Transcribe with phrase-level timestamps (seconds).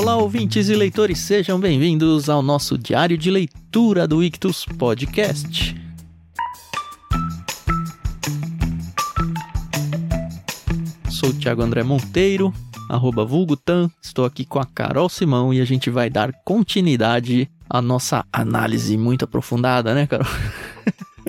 [0.00, 5.74] Olá, ouvintes e leitores, sejam bem-vindos ao nosso diário de leitura do Ictus Podcast.
[11.10, 12.54] Sou o Thiago André Monteiro,
[12.88, 17.82] arroba vulgutan, estou aqui com a Carol Simão e a gente vai dar continuidade à
[17.82, 20.28] nossa análise muito aprofundada, né, Carol?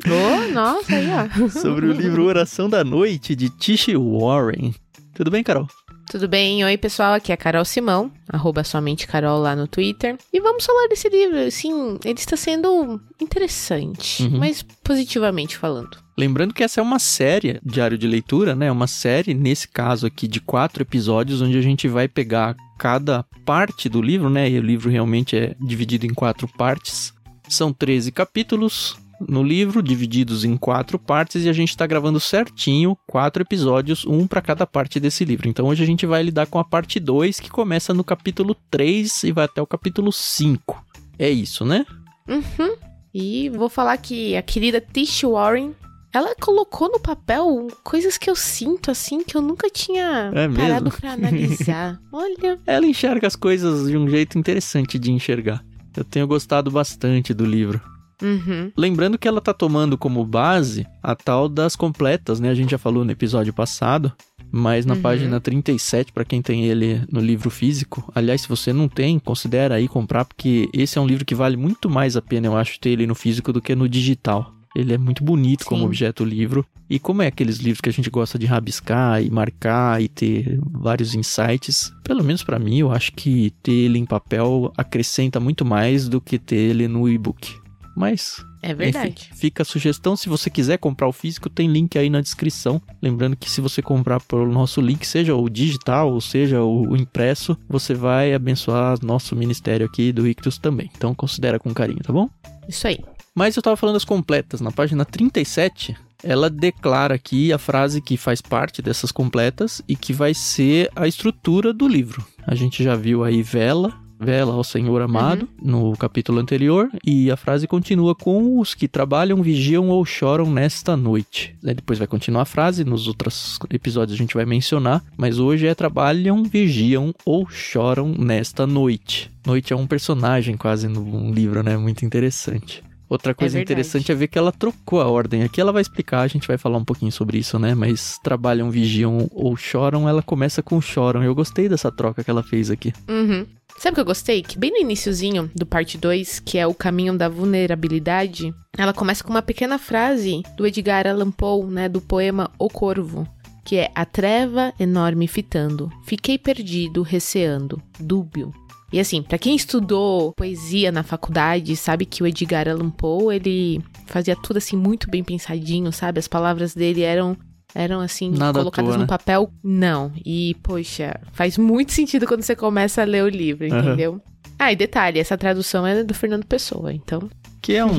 [0.06, 1.50] Oh, nossa, aí, ó.
[1.50, 4.76] Sobre o livro Oração da Noite, de Tish Warren.
[5.16, 5.68] Tudo bem, Carol?
[6.10, 6.64] Tudo bem?
[6.66, 10.18] Oi, pessoal, aqui é a Carol Simão, arroba somente Carol lá no Twitter.
[10.34, 14.40] E vamos falar desse livro, assim, ele está sendo interessante, Uhum.
[14.40, 15.98] mas positivamente falando.
[16.18, 18.72] Lembrando que essa é uma série, diário de leitura, né?
[18.72, 23.88] Uma série, nesse caso aqui, de quatro episódios, onde a gente vai pegar cada parte
[23.88, 24.50] do livro, né?
[24.50, 27.14] E o livro realmente é dividido em quatro partes.
[27.48, 28.98] São 13 capítulos
[29.28, 34.28] no livro, divididos em quatro partes, e a gente está gravando certinho quatro episódios, um
[34.28, 35.48] para cada parte desse livro.
[35.48, 39.24] Então hoje a gente vai lidar com a parte 2, que começa no capítulo 3
[39.24, 40.86] e vai até o capítulo 5.
[41.18, 41.86] É isso, né?
[42.28, 42.76] Uhum.
[43.14, 45.74] E vou falar que a querida Tish Warren,
[46.14, 50.92] ela colocou no papel coisas que eu sinto, assim, que eu nunca tinha É parado
[50.92, 52.00] pra analisar.
[52.12, 55.64] Olha, Ela enxerga as coisas de um jeito interessante de enxergar.
[55.98, 57.82] Eu tenho gostado bastante do livro.
[58.22, 58.72] Uhum.
[58.78, 62.50] Lembrando que ela tá tomando como base a tal das completas, né?
[62.50, 64.12] A gente já falou no episódio passado,
[64.52, 65.02] mas na Uhum.
[65.02, 68.12] página 37, para quem tem ele no livro físico.
[68.16, 71.56] Aliás, se você não tem, considera aí comprar, porque esse é um livro que vale
[71.58, 74.54] muito mais a pena, eu acho, ter ele no físico do que no digital.
[74.76, 75.86] Ele é muito bonito como Sim.
[75.88, 76.64] objeto livro.
[76.88, 80.60] E como é aqueles livros que a gente gosta de rabiscar e marcar e ter
[80.72, 85.66] vários insights, pelo menos pra mim, eu acho que ter ele em papel acrescenta muito
[85.66, 87.56] mais do que ter ele no e-book.
[88.00, 89.28] Mas é verdade.
[89.28, 90.16] enfim, fica a sugestão.
[90.16, 92.82] Se você quiser comprar o físico, tem link aí na descrição.
[93.02, 96.96] Lembrando que se você comprar pelo nosso link, seja o digital ou seja o, o
[96.96, 100.90] impresso, você vai abençoar nosso ministério aqui do Ictus também.
[100.96, 102.30] Então considera com carinho, tá bom?
[102.70, 103.00] Isso aí.
[103.36, 104.62] Mas eu tava falando das completas.
[104.62, 105.94] Na página 37,
[106.24, 111.06] ela declara aqui a frase que faz parte dessas completas e que vai ser a
[111.06, 112.26] estrutura do livro.
[112.48, 117.38] A gente já viu aí vela, vela ao Senhor amado no capítulo anterior e a
[117.38, 121.56] frase continua com os que trabalham, vigiam ou choram nesta noite.
[121.66, 125.68] Aí depois vai continuar a frase, nos outros episódios a gente vai mencionar, mas hoje
[125.68, 129.32] é trabalham, vigiam ou choram nesta noite.
[129.46, 131.78] Noite é um personagem quase no livro, né?
[131.78, 132.84] Muito interessante.
[133.10, 133.74] Outra coisa verdade.
[133.74, 135.42] interessante é ver que ela trocou a ordem.
[135.42, 137.74] Aqui ela vai explicar, a gente vai falar um pouquinho sobre isso, né?
[137.74, 141.24] Mas trabalham, vigiam ou choram, ela começa com choram.
[141.24, 142.94] Eu gostei dessa troca que ela fez aqui.
[143.10, 143.48] Uhum.
[143.80, 144.42] Sabe o que eu gostei?
[144.42, 149.24] Que bem no iniciozinho do parte 2, que é o caminho da vulnerabilidade, ela começa
[149.24, 153.26] com uma pequena frase do Edgar Allan Poe, né, do poema O Corvo,
[153.64, 158.54] que é a treva enorme fitando, fiquei perdido, receando, dúbio.
[158.92, 163.82] E assim, pra quem estudou poesia na faculdade, sabe que o Edgar Allan Poe, ele
[164.08, 166.20] fazia tudo assim muito bem pensadinho, sabe?
[166.20, 167.38] As palavras dele eram
[167.74, 169.08] eram assim Nada colocadas no né?
[169.08, 169.52] papel.
[169.64, 170.12] Não.
[170.26, 174.22] E poxa, faz muito sentido quando você começa a ler o livro, entendeu?
[174.58, 177.30] Ah, e detalhe, essa tradução é do Fernando Pessoa, então.
[177.62, 177.92] Que é um,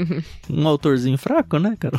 [0.50, 1.98] um autorzinho fraco, né, cara?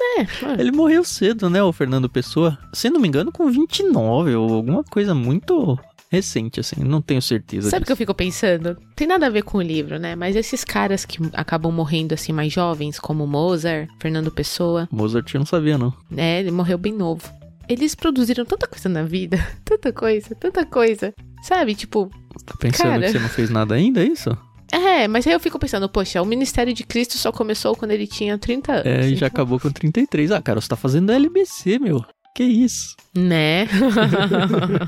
[0.00, 2.56] É, Ele morreu cedo, né, o Fernando Pessoa?
[2.72, 5.78] Se não me engano, com 29 ou alguma coisa muito
[6.10, 6.82] recente, assim.
[6.82, 8.76] Não tenho certeza Sabe o que eu fico pensando?
[8.96, 10.14] Tem nada a ver com o livro, né?
[10.16, 15.38] Mas esses caras que acabam morrendo assim mais jovens, como Mozart, Fernando Pessoa, Mozart eu
[15.40, 15.92] não sabia, não.
[16.10, 16.40] né?
[16.40, 17.22] Ele morreu bem novo.
[17.68, 21.12] Eles produziram tanta coisa na vida, tanta coisa, tanta coisa.
[21.42, 22.10] Sabe, tipo,
[22.46, 23.02] Tá pensando Cara.
[23.06, 24.36] que você não fez nada ainda, é isso?
[24.72, 28.06] é, mas aí eu fico pensando, poxa, o ministério de Cristo só começou quando ele
[28.06, 28.86] tinha 30 anos.
[28.86, 30.30] É, e já então- acabou com 33.
[30.30, 32.04] Ah, cara, você tá fazendo LBC, meu.
[32.34, 32.94] Que isso?
[33.14, 33.66] Né?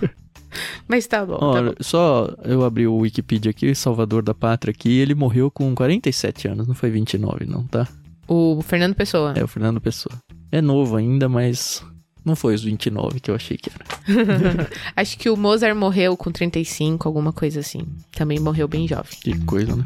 [0.88, 1.72] Mas tá bom, Ó, tá bom.
[1.80, 6.66] só eu abri o Wikipedia aqui, Salvador da Pátria aqui, ele morreu com 47 anos,
[6.66, 7.86] não foi 29 não, tá?
[8.26, 9.34] O Fernando Pessoa.
[9.36, 10.14] É o Fernando Pessoa.
[10.52, 11.84] É novo ainda, mas
[12.24, 14.68] não foi os 29 que eu achei que era.
[14.94, 17.82] Acho que o Mozart morreu com 35, alguma coisa assim.
[18.12, 19.10] Também morreu bem jovem.
[19.20, 19.82] Que coisa, né?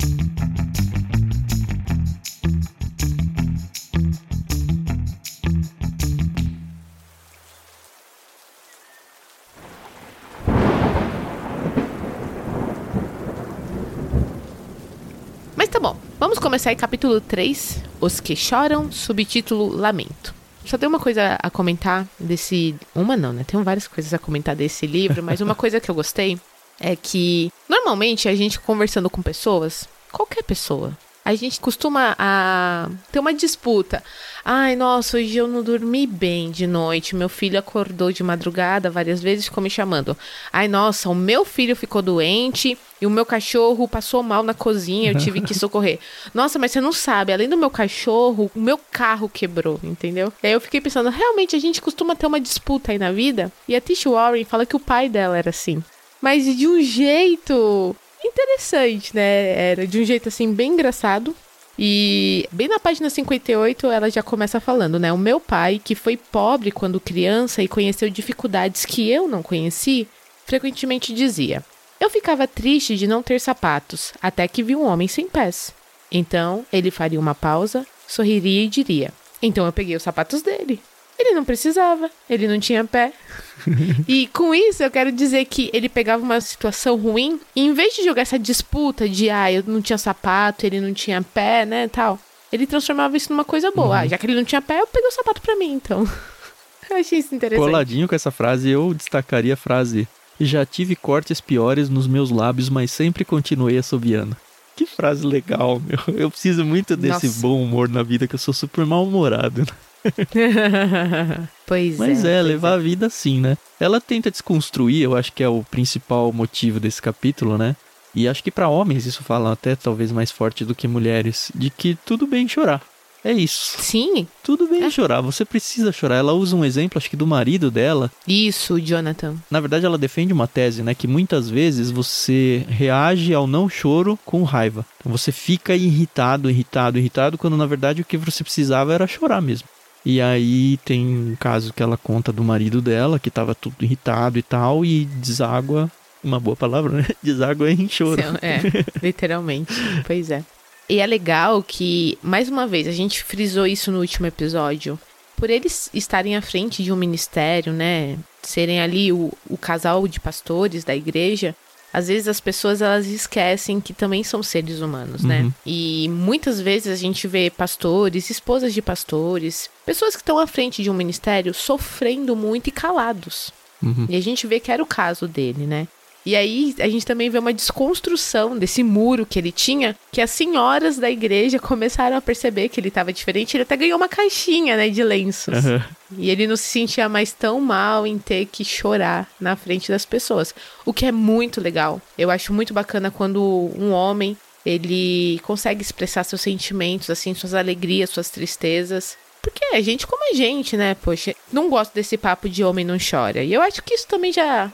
[15.85, 15.99] Bom.
[16.19, 20.35] Vamos começar aí capítulo 3, Os que choram, subtítulo Lamento.
[20.65, 22.75] Só tem uma coisa a comentar desse.
[22.95, 23.45] Uma não, né?
[23.45, 26.41] Tem várias coisas a comentar desse livro, mas uma coisa que eu gostei
[26.81, 33.19] é que normalmente a gente conversando com pessoas, qualquer pessoa, a gente costuma a, ter
[33.19, 34.05] uma disputa.
[34.45, 37.17] Ai, nossa, hoje eu não dormi bem de noite.
[37.17, 40.15] Meu filho acordou de madrugada várias vezes, ficou me chamando.
[40.53, 45.13] Ai, nossa, o meu filho ficou doente e o meu cachorro passou mal na cozinha,
[45.13, 45.99] eu tive que socorrer.
[46.35, 50.31] Nossa, mas você não sabe, além do meu cachorro, o meu carro quebrou, entendeu?
[50.43, 53.51] E aí eu fiquei pensando, realmente a gente costuma ter uma disputa aí na vida.
[53.67, 55.83] E a Tish Warren fala que o pai dela era assim.
[56.21, 59.71] Mas de um jeito interessante, né?
[59.71, 61.35] Era de um jeito assim bem engraçado.
[61.79, 65.13] E bem na página 58 ela já começa falando, né?
[65.13, 70.07] O meu pai, que foi pobre quando criança e conheceu dificuldades que eu não conheci,
[70.47, 71.65] frequentemente dizia:
[72.01, 75.75] Eu ficava triste de não ter sapatos, até que vi um homem sem pés.
[76.13, 79.13] Então ele faria uma pausa, sorriria e diria:
[79.43, 80.81] Então eu peguei os sapatos dele.
[81.19, 83.13] Ele não precisava, ele não tinha pé.
[84.09, 87.95] e com isso eu quero dizer que ele pegava uma situação ruim e em vez
[87.95, 91.89] de jogar essa disputa de ah, eu não tinha sapato, ele não tinha pé, né,
[91.89, 92.19] tal,
[92.53, 93.89] ele transformava isso numa coisa boa.
[93.89, 93.93] Uhum.
[93.93, 96.09] Ah, já que ele não tinha pé, eu peguei o sapato para mim, então.
[96.91, 97.65] eu achei isso interessante.
[97.65, 100.07] Coladinho com essa frase, eu destacaria a frase:
[100.39, 104.37] Já tive cortes piores nos meus lábios, mas sempre continuei assobiando.
[104.77, 105.99] Que frase legal, meu.
[106.17, 107.41] Eu preciso muito desse Nossa.
[107.41, 109.61] bom humor na vida, que eu sou super mal-humorado.
[109.61, 109.67] Né?
[111.67, 112.39] pois Mas é.
[112.39, 112.75] é, levar é.
[112.75, 113.57] a vida assim, né?
[113.81, 117.75] Ela tenta desconstruir, eu acho que é o principal motivo desse capítulo, né?
[118.15, 121.71] E acho que para homens isso fala até talvez mais forte do que mulheres, de
[121.71, 122.81] que tudo bem chorar.
[123.25, 123.79] É isso.
[123.81, 124.29] Sim.
[124.43, 124.91] Tudo bem é.
[124.91, 126.17] chorar, você precisa chorar.
[126.17, 128.13] Ela usa um exemplo, acho que do marido dela.
[128.29, 129.37] Isso, Jonathan.
[129.51, 130.95] Na verdade, ela defende uma tese, né?
[130.95, 134.85] Que muitas vezes você reage ao não choro com raiva.
[135.01, 139.41] Então, você fica irritado, irritado, irritado, quando na verdade o que você precisava era chorar
[139.41, 139.67] mesmo.
[140.05, 144.39] E aí tem um caso que ela conta do marido dela, que tava tudo irritado
[144.39, 145.91] e tal, e deságua,
[146.23, 147.07] uma boa palavra, né?
[147.23, 148.21] Deságua em choro.
[148.43, 148.61] É,
[149.03, 149.73] literalmente.
[150.07, 150.45] pois é.
[150.89, 154.99] E é legal que, mais uma vez, a gente frisou isso no último episódio.
[155.37, 158.19] Por eles estarem à frente de um ministério, né?
[158.43, 161.57] Serem ali o, o casal de pastores da igreja,
[161.95, 165.43] às vezes as pessoas elas esquecem que também são seres humanos, né?
[165.43, 165.47] uhum.
[165.47, 165.53] né?
[165.65, 170.83] E muitas vezes a gente vê pastores, esposas de pastores, pessoas que estão à frente
[170.83, 173.53] de um ministério sofrendo muito e calados.
[173.81, 174.07] Uhum.
[174.09, 175.87] E a gente vê que era o caso dele, né?
[176.27, 180.31] E aí a gente também vê uma desconstrução desse muro que ele tinha, que as
[180.31, 183.57] senhoras da igreja começaram a perceber que ele estava diferente.
[183.57, 185.65] Ele até ganhou uma caixinha, né, de lenços.
[185.65, 185.83] Uhum.
[186.17, 190.07] E ele não se sentia mais tão mal em ter que chorar na frente das
[190.07, 190.55] pessoas.
[190.85, 192.01] O que é muito legal.
[192.17, 198.11] Eu acho muito bacana quando um homem ele consegue expressar seus sentimentos, assim, suas alegrias,
[198.11, 199.17] suas tristezas.
[199.43, 200.95] Porque é gente como a gente, né?
[200.95, 203.43] Poxa, não gosto desse papo de homem não chora.
[203.43, 204.73] E eu acho que isso também já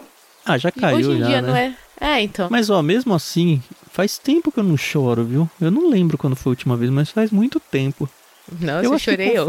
[0.51, 1.49] ah, já caiu Hoje em já, dia né?
[1.49, 1.75] não é.
[2.01, 2.49] É, então.
[2.51, 3.63] Mas ó, mesmo assim,
[3.93, 5.51] faz tempo que eu não choro, viu?
[5.61, 8.09] Eu não lembro quando foi a última vez, mas faz muito tempo.
[8.59, 9.47] Nossa, eu, eu chorei eu.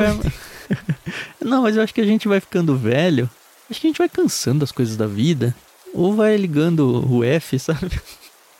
[1.42, 3.30] não, mas eu acho que a gente vai ficando velho.
[3.69, 5.56] Acho que a gente vai cansando das coisas da vida.
[5.94, 7.89] Ou vai ligando o F, sabe?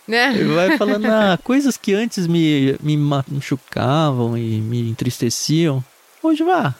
[0.08, 0.34] Né?
[0.56, 5.84] Vai falando, ah, coisas que antes me, me machucavam e me entristeciam.
[6.24, 6.74] Hoje vá.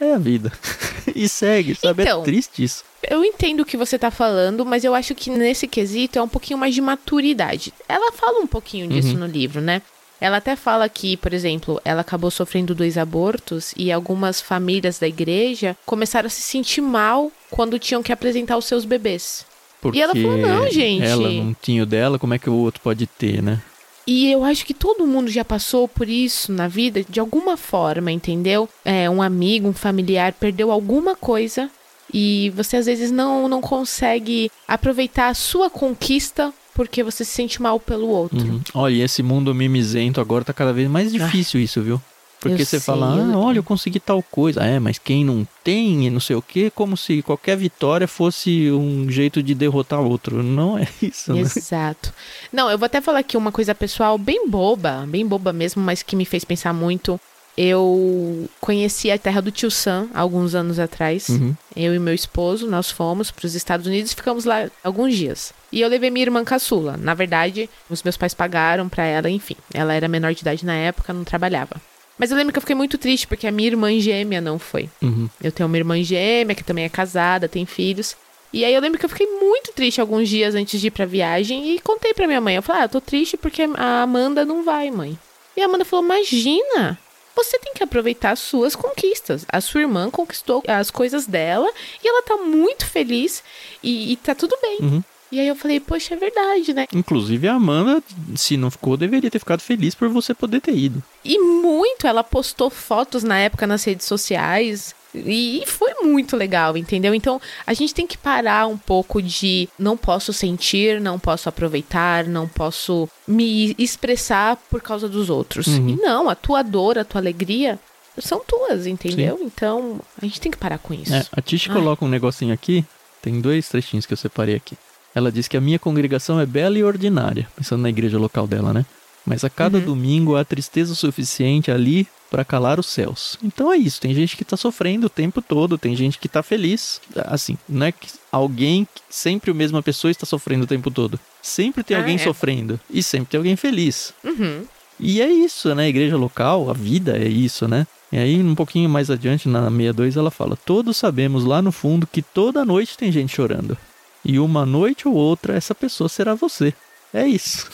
[0.00, 0.50] É a vida.
[1.14, 2.02] e segue, sabe?
[2.02, 2.84] É então, é triste isso.
[3.08, 6.28] Eu entendo o que você tá falando, mas eu acho que nesse quesito é um
[6.28, 7.72] pouquinho mais de maturidade.
[7.88, 9.20] Ela fala um pouquinho disso uhum.
[9.20, 9.82] no livro, né?
[10.20, 15.08] Ela até fala que, por exemplo, ela acabou sofrendo dois abortos e algumas famílias da
[15.08, 19.46] igreja começaram a se sentir mal quando tinham que apresentar os seus bebês.
[19.80, 21.06] Porque e ela falou: não, gente.
[21.06, 23.62] Ela não tinha o dela, como é que o outro pode ter, né?
[24.06, 28.10] E eu acho que todo mundo já passou por isso na vida de alguma forma,
[28.10, 28.68] entendeu?
[28.84, 31.70] É, um amigo, um familiar perdeu alguma coisa
[32.12, 37.60] e você às vezes não, não consegue aproveitar a sua conquista porque você se sente
[37.60, 38.38] mal pelo outro.
[38.38, 38.60] Uhum.
[38.74, 41.18] Olha, esse mundo mimizento agora tá cada vez mais ah.
[41.18, 42.00] difícil ah, isso, viu?
[42.40, 44.62] Porque você sei, fala, ah, olha, eu consegui tal coisa.
[44.62, 49.10] É, mas quem não tem não sei o quê, como se qualquer vitória fosse um
[49.10, 50.42] jeito de derrotar outro.
[50.42, 51.40] Não é isso, né?
[51.40, 52.12] Exato.
[52.50, 56.02] Não, eu vou até falar aqui uma coisa pessoal bem boba, bem boba mesmo, mas
[56.02, 57.20] que me fez pensar muito.
[57.58, 61.28] Eu conheci a terra do tio Sam alguns anos atrás.
[61.28, 61.54] Uhum.
[61.76, 65.52] Eu e meu esposo, nós fomos para os Estados Unidos e ficamos lá alguns dias.
[65.70, 66.96] E eu levei minha irmã caçula.
[66.96, 69.56] Na verdade, os meus pais pagaram para ela, enfim.
[69.74, 71.76] Ela era menor de idade na época, não trabalhava.
[72.20, 74.90] Mas eu lembro que eu fiquei muito triste porque a minha irmã gêmea não foi.
[75.00, 75.26] Uhum.
[75.42, 78.14] Eu tenho uma irmã gêmea que também é casada, tem filhos.
[78.52, 81.06] E aí eu lembro que eu fiquei muito triste alguns dias antes de ir pra
[81.06, 82.56] viagem e contei pra minha mãe.
[82.56, 85.18] Eu falei, ah, eu tô triste porque a Amanda não vai, mãe.
[85.56, 86.98] E a Amanda falou, imagina,
[87.34, 89.46] você tem que aproveitar as suas conquistas.
[89.48, 91.72] A sua irmã conquistou as coisas dela
[92.04, 93.42] e ela tá muito feliz
[93.82, 94.78] e, e tá tudo bem.
[94.82, 95.02] Uhum.
[95.32, 96.86] E aí eu falei, poxa, é verdade, né?
[96.92, 98.02] Inclusive a Amanda,
[98.34, 101.02] se não ficou, deveria ter ficado feliz por você poder ter ido.
[101.24, 104.94] E muito, ela postou fotos na época nas redes sociais.
[105.14, 107.14] E foi muito legal, entendeu?
[107.14, 112.24] Então a gente tem que parar um pouco de não posso sentir, não posso aproveitar,
[112.26, 115.66] não posso me expressar por causa dos outros.
[115.66, 115.90] Uhum.
[115.90, 117.78] E não, a tua dor, a tua alegria
[118.18, 119.38] são tuas, entendeu?
[119.38, 119.44] Sim.
[119.44, 121.14] Então a gente tem que parar com isso.
[121.14, 122.84] É, a Tish coloca um negocinho aqui,
[123.20, 124.76] tem dois trechinhos que eu separei aqui.
[125.14, 128.72] Ela diz que a minha congregação é bela e ordinária, pensando na igreja local dela,
[128.72, 128.84] né?
[129.26, 129.84] Mas a cada Uhum.
[129.84, 133.36] domingo há tristeza suficiente ali para calar os céus.
[133.42, 136.42] Então é isso, tem gente que tá sofrendo o tempo todo, tem gente que tá
[136.42, 137.00] feliz.
[137.26, 141.18] Assim, não é que alguém, sempre a mesma pessoa está sofrendo o tempo todo.
[141.42, 142.18] Sempre tem Ah, alguém é.
[142.18, 144.14] sofrendo e sempre tem alguém feliz.
[144.24, 144.62] Uhum.
[144.98, 145.84] E é isso, né?
[145.84, 147.86] A igreja local, a vida é isso, né?
[148.12, 152.06] E aí, um pouquinho mais adiante, na 62, ela fala: Todos sabemos lá no fundo
[152.06, 153.76] que toda noite tem gente chorando.
[154.24, 156.74] E uma noite ou outra, essa pessoa será você.
[157.12, 157.68] É isso.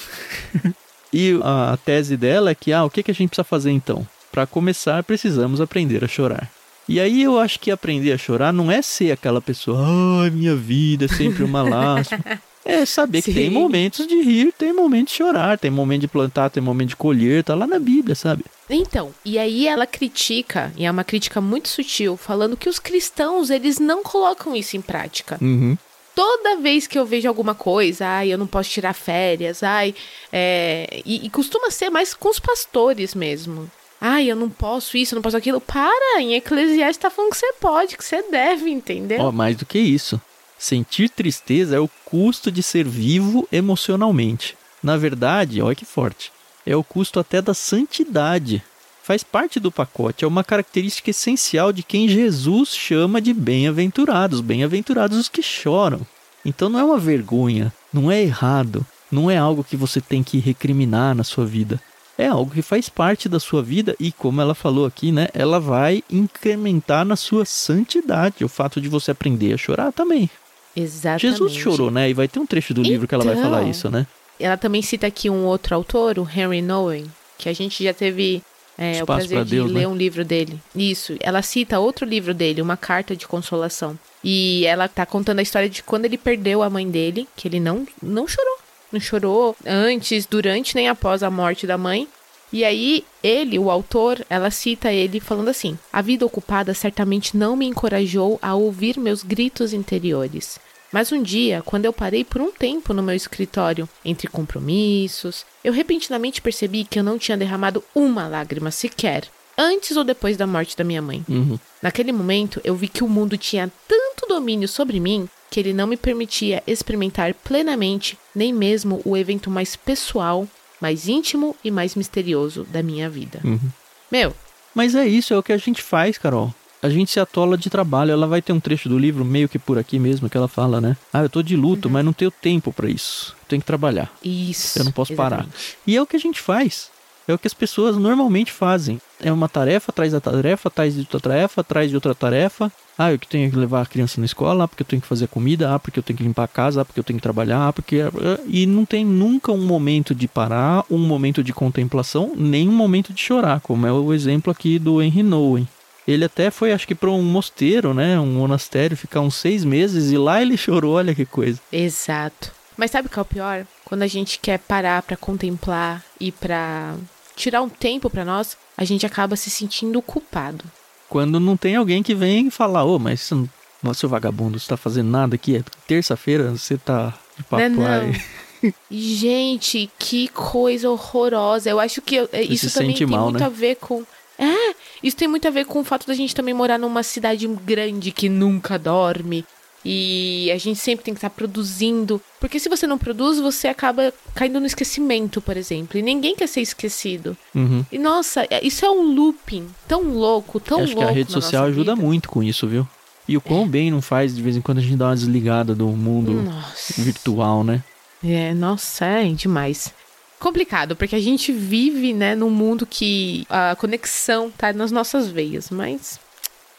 [1.13, 4.07] e a tese dela é que, ah, o que, que a gente precisa fazer então?
[4.31, 6.51] Para começar, precisamos aprender a chorar.
[6.89, 9.79] E aí eu acho que aprender a chorar não é ser aquela pessoa,
[10.23, 12.23] ai, minha vida é sempre uma lástima.
[12.69, 13.55] É saber que tem Sim.
[13.55, 17.45] momentos de rir, tem momentos de chorar, tem momento de plantar, tem momento de colher,
[17.45, 18.45] tá lá na Bíblia, sabe?
[18.69, 23.51] Então, e aí ela critica, e é uma crítica muito sutil, falando que os cristãos,
[23.51, 25.39] eles não colocam isso em prática.
[25.41, 25.79] Uhum.
[26.17, 29.95] Toda vez que eu vejo alguma coisa, ai, eu não posso tirar férias, ai,
[30.33, 31.03] é...
[31.05, 33.71] E, e costuma ser mais com os pastores mesmo.
[34.01, 35.61] Ai, eu não posso isso, eu não posso aquilo.
[35.61, 39.21] Para, em Eclesiastes tá falando que você pode, que você deve, entendeu?
[39.21, 40.19] Ó, mais do que isso.
[40.59, 44.57] Sentir tristeza é o custo de ser vivo emocionalmente.
[44.83, 46.33] Na verdade, olha que forte.
[46.65, 48.63] É o custo até da santidade.
[49.07, 54.41] Faz parte do pacote, é uma característica essencial de quem Jesus chama de bem-aventurados.
[54.41, 56.01] Bem-aventurados os que choram.
[56.45, 60.41] Então não é uma vergonha, não é errado, não é algo que você tem que
[60.41, 61.81] recriminar na sua vida.
[62.19, 65.61] É algo que faz parte da sua vida e, como ela falou aqui, né, ela
[65.61, 70.29] vai incrementar na sua santidade o fato de você aprender a chorar também.
[70.75, 71.29] Exatamente.
[71.29, 72.11] Jesus chorou, né?
[72.11, 73.45] E vai ter um trecho do livro que ela vai Então.
[73.49, 74.05] falar isso, né?
[74.41, 77.07] Ela também cita aqui um outro autor, o Henry Nowen,
[77.39, 78.43] que a gente já teve
[78.79, 79.89] é, o prazer pra de Deus, ler né?
[79.89, 80.61] um livro dele.
[80.75, 81.17] Isso.
[81.21, 83.99] Ela cita outro livro dele, uma carta de consolação.
[84.23, 87.61] E ela tá contando a história de quando ele perdeu a mãe dele, que ele
[87.61, 88.59] não, não chorou.
[88.93, 92.07] Não chorou antes, durante nem após a morte da mãe.
[92.53, 97.57] E aí, ele, o autor, ela cita ele falando assim: A vida ocupada certamente não
[97.57, 100.59] me encorajou a ouvir meus gritos interiores.
[100.97, 105.71] Mas um dia, quando eu parei por um tempo no meu escritório, entre compromissos, eu
[105.71, 109.25] repentinamente percebi que eu não tinha derramado uma lágrima sequer,
[109.59, 111.23] antes ou depois da morte da minha mãe.
[111.29, 111.59] Uhum.
[111.83, 115.87] Naquele momento, eu vi que o mundo tinha tanto domínio sobre mim que ele não
[115.87, 120.49] me permitia experimentar plenamente nem mesmo o evento mais pessoal,
[120.81, 123.43] mais íntimo e mais misterioso da minha vida.
[123.45, 123.69] Uhum.
[124.11, 124.35] Meu,
[124.75, 126.55] Mas é isso, é o que a gente faz, Carol.
[126.83, 128.13] A gente se atola de trabalho.
[128.13, 130.81] Ela vai ter um trecho do livro, meio que por aqui mesmo, que ela fala,
[130.81, 130.97] né?
[131.13, 133.35] Ah, eu tô de luto, mas não tenho tempo pra isso.
[133.49, 134.11] Tenho que trabalhar.
[134.23, 134.79] isso.
[134.79, 135.37] Eu não posso parar.
[135.37, 135.77] exatamente.
[135.87, 136.91] E é o que a gente faz.
[137.29, 139.01] É o que as pessoas normalmente fazem.
[139.21, 142.71] É uma tarefa atrás da tarefa, atrás de outra tarefa, atrás de outra tarefa.
[142.97, 145.09] Ah, eu que tenho que levar a criança na escola, ah, porque eu tenho que
[145.09, 147.23] fazer comida, ah, porque eu tenho que limpar a casa, ah, porque eu tenho que
[147.23, 147.99] trabalhar, ah, porque.
[148.47, 153.13] E não tem nunca um momento de parar, um momento de contemplação, nem um momento
[153.13, 155.69] de chorar, como é o exemplo aqui do Henry Nowen.
[156.07, 158.19] Ele até foi, acho que, para um mosteiro, né?
[158.21, 161.61] Um monastério, ficar uns seis meses e lá ele chorou, olha que coisa.
[161.73, 162.53] Exato.
[162.77, 163.67] Mas sabe o que é o pior?
[163.85, 166.95] Quando a gente quer parar pra contemplar e pra
[167.35, 170.65] tirar um tempo pra nós, a gente acaba se sentindo culpado.
[171.09, 173.49] quando não tem alguém que vem falar, ô, mas você não,
[173.83, 175.57] Nossa, seu vagabundo, você tá fazendo nada aqui?
[175.57, 177.77] É terça-feira, você tá de Não é não.
[177.83, 178.23] papai.
[178.91, 181.71] Gente, que coisa horrorosa.
[181.71, 183.47] Eu acho que é, isso se também tem mal, muito né?
[183.47, 184.03] a ver com.
[184.39, 184.75] É,
[185.07, 188.11] isso tem muito a ver com o fato da gente também morar numa cidade grande
[188.13, 189.45] que nunca dorme.
[189.89, 192.21] E a gente sempre tem que estar produzindo.
[192.41, 195.97] Porque se você não produz, você acaba caindo no esquecimento, por exemplo.
[195.97, 197.37] E ninguém quer ser esquecido.
[197.55, 197.85] Uhum.
[197.93, 201.09] E nossa, é- isso é um looping tão louco, tão Acho que louco.
[201.11, 202.03] a rede social ajuda vida.
[202.03, 202.05] É.
[202.05, 202.87] muito com isso, viu?
[203.29, 205.73] E o quão bem não faz de vez em quando a gente dá uma desligada
[205.75, 207.01] do mundo Nossa.
[207.03, 207.83] virtual, né?
[208.25, 209.93] É, nossa, é demais.
[210.39, 215.71] Complicado, porque a gente vive, né, num mundo que a conexão tá nas nossas veias,
[215.71, 216.21] mas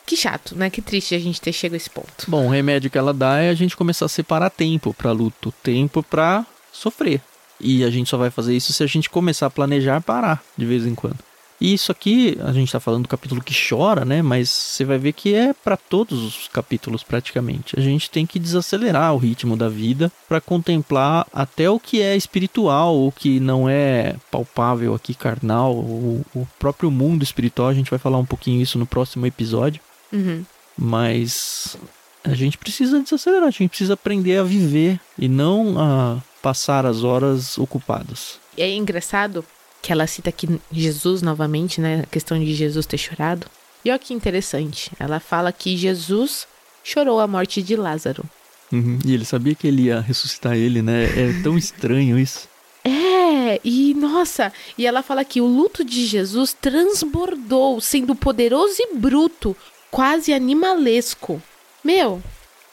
[0.05, 0.69] que chato, né?
[0.69, 2.25] Que triste a gente ter chegado a esse ponto.
[2.27, 5.51] Bom, o remédio que ela dá é a gente começar a separar tempo pra luto,
[5.63, 7.21] tempo pra sofrer.
[7.59, 10.65] E a gente só vai fazer isso se a gente começar a planejar parar de
[10.65, 11.17] vez em quando.
[11.59, 14.21] E isso aqui, a gente está falando do capítulo que chora, né?
[14.21, 17.77] Mas você vai ver que é para todos os capítulos praticamente.
[17.77, 22.15] A gente tem que desacelerar o ritmo da vida para contemplar até o que é
[22.15, 27.69] espiritual, o que não é palpável aqui, carnal, o, o próprio mundo espiritual.
[27.69, 29.81] A gente vai falar um pouquinho isso no próximo episódio.
[30.13, 30.45] Uhum.
[30.77, 31.75] Mas
[32.23, 37.03] a gente precisa desacelerar, a gente precisa aprender a viver e não a passar as
[37.03, 38.39] horas ocupadas.
[38.55, 39.43] É engraçado
[39.81, 42.01] que ela cita aqui Jesus novamente, né?
[42.03, 43.48] A questão de Jesus ter chorado.
[43.84, 44.91] E olha que interessante.
[45.00, 46.48] Ela fala que Jesus
[46.84, 48.24] chorou a morte de Lázaro.
[48.72, 49.00] Uhum.
[49.05, 51.05] E ele sabia que ele ia ressuscitar ele, né?
[51.05, 52.50] É tão estranho isso.
[52.84, 58.96] É, e nossa, e ela fala que o luto de Jesus transbordou, sendo poderoso e
[58.96, 59.55] bruto,
[59.91, 61.41] quase animalesco.
[61.84, 62.22] Meu,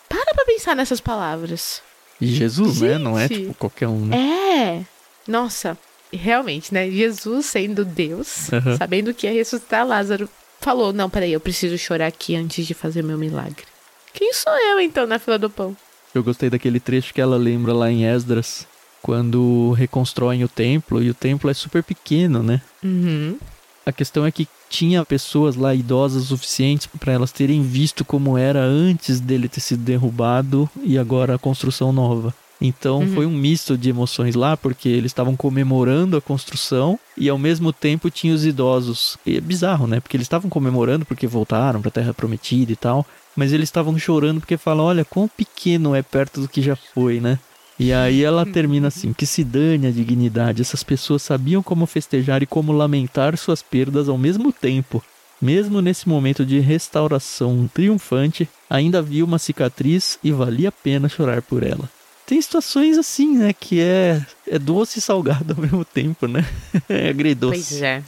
[0.09, 1.83] para pra pensar nessas palavras.
[2.21, 2.89] E Jesus, Gente.
[2.89, 2.99] né?
[2.99, 4.17] Não é tipo qualquer um, né?
[4.17, 4.85] É,
[5.31, 5.77] nossa,
[6.15, 6.91] realmente, né?
[6.91, 8.77] Jesus sendo Deus, Uhum.
[8.77, 10.29] sabendo que ia ressuscitar Lázaro,
[10.61, 13.65] falou: Não, peraí, eu preciso chorar aqui antes de fazer meu milagre.
[14.13, 15.77] Quem sou eu então na fila do pão?
[16.15, 18.67] Eu gostei daquele trecho que ela lembra lá em Esdras,
[19.03, 22.63] quando reconstroem o templo e o templo é super pequeno, né?
[22.83, 23.37] Uhum.
[23.85, 28.61] A questão é que tinha pessoas lá idosas suficientes para elas terem visto como era
[28.61, 32.35] antes dele ter sido derrubado e agora a construção nova.
[32.67, 33.15] Então Uhum.
[33.15, 37.75] foi um misto de emoções lá, porque eles estavam comemorando a construção e ao mesmo
[37.75, 39.19] tempo tinha os idosos.
[39.27, 40.01] E é bizarro, né?
[40.01, 43.07] Porque eles estavam comemorando porque voltaram para a Terra Prometida e tal,
[43.37, 47.21] mas eles estavam chorando porque falam: olha, quão pequeno é perto do que já foi,
[47.21, 47.39] né?
[47.79, 50.63] E aí ela termina assim: que se dane a dignidade.
[50.63, 55.03] Essas pessoas sabiam como festejar e como lamentar suas perdas ao mesmo tempo.
[55.43, 61.43] Mesmo nesse momento de restauração triunfante, ainda havia uma cicatriz e valia a pena chorar
[61.43, 61.91] por ela.
[62.27, 63.53] Tem situações assim, né?
[63.53, 66.45] Que é, é doce e salgado ao mesmo tempo, né?
[66.89, 67.57] É agridoce.
[67.57, 68.03] Pois é.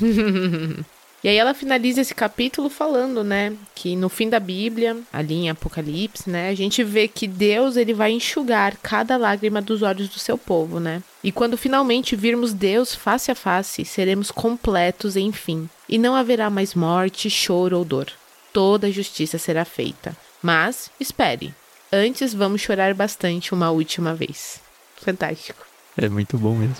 [1.22, 5.50] e aí ela finaliza esse capítulo falando, né, que no fim da Bíblia, ali em
[5.50, 10.18] Apocalipse, né, a gente vê que Deus ele vai enxugar cada lágrima dos olhos do
[10.18, 11.02] seu povo, né?
[11.22, 16.74] E quando finalmente virmos Deus face a face, seremos completos enfim, e não haverá mais
[16.74, 18.08] morte, choro ou dor.
[18.52, 20.16] Toda a justiça será feita.
[20.42, 21.52] Mas espere,
[21.92, 24.60] antes vamos chorar bastante uma última vez.
[24.96, 25.64] Fantástico.
[25.96, 26.76] É muito bom mesmo.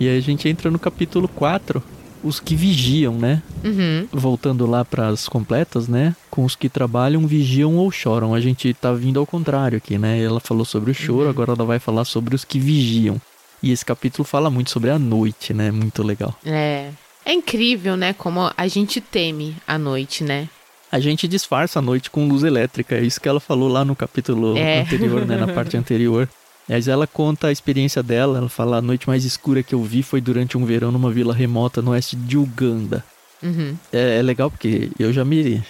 [0.00, 1.82] E aí a gente entra no capítulo 4,
[2.22, 3.42] os que vigiam, né?
[3.64, 4.06] Uhum.
[4.12, 6.14] Voltando lá para as completas, né?
[6.30, 8.32] Com os que trabalham, vigiam ou choram.
[8.32, 10.22] A gente tá vindo ao contrário aqui, né?
[10.22, 13.20] Ela falou sobre o choro, agora ela vai falar sobre os que vigiam.
[13.60, 15.72] E esse capítulo fala muito sobre a noite, né?
[15.72, 16.32] Muito legal.
[16.44, 16.90] É.
[17.28, 18.14] É incrível, né?
[18.14, 20.48] Como a gente teme a noite, né?
[20.90, 23.94] A gente disfarça a noite com luz elétrica, é isso que ela falou lá no
[23.94, 24.80] capítulo É.
[24.80, 26.26] anterior, né, na parte anterior.
[26.66, 30.02] Mas ela conta a experiência dela, ela fala: a noite mais escura que eu vi
[30.02, 33.04] foi durante um verão numa vila remota no oeste de Uganda.
[33.42, 33.76] Uhum.
[33.92, 35.62] É, é legal porque eu já me,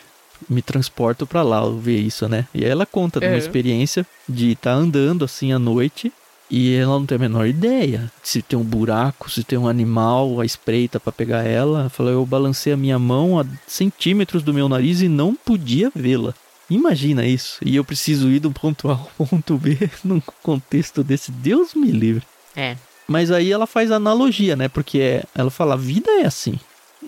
[0.48, 2.46] me transporto pra lá ao ver isso, né?
[2.54, 3.38] E aí ela conta de uma É.
[3.38, 6.12] experiência de estar andando assim à noite
[6.50, 10.40] e ela não tem a menor ideia se tem um buraco, se tem um animal
[10.40, 11.80] à espreita pra pegar ela.
[11.80, 15.92] Ela falou: eu balancei a minha mão a centímetros do meu nariz e não podia
[15.94, 16.34] vê-la.
[16.70, 17.58] Imagina isso.
[17.64, 21.30] E eu preciso ir do ponto A ao ponto B num contexto desse.
[21.30, 22.22] Deus me livre.
[22.54, 22.76] É.
[23.06, 24.68] Mas aí ela faz analogia, né?
[24.68, 26.58] Porque é- ela fala, a vida é assim.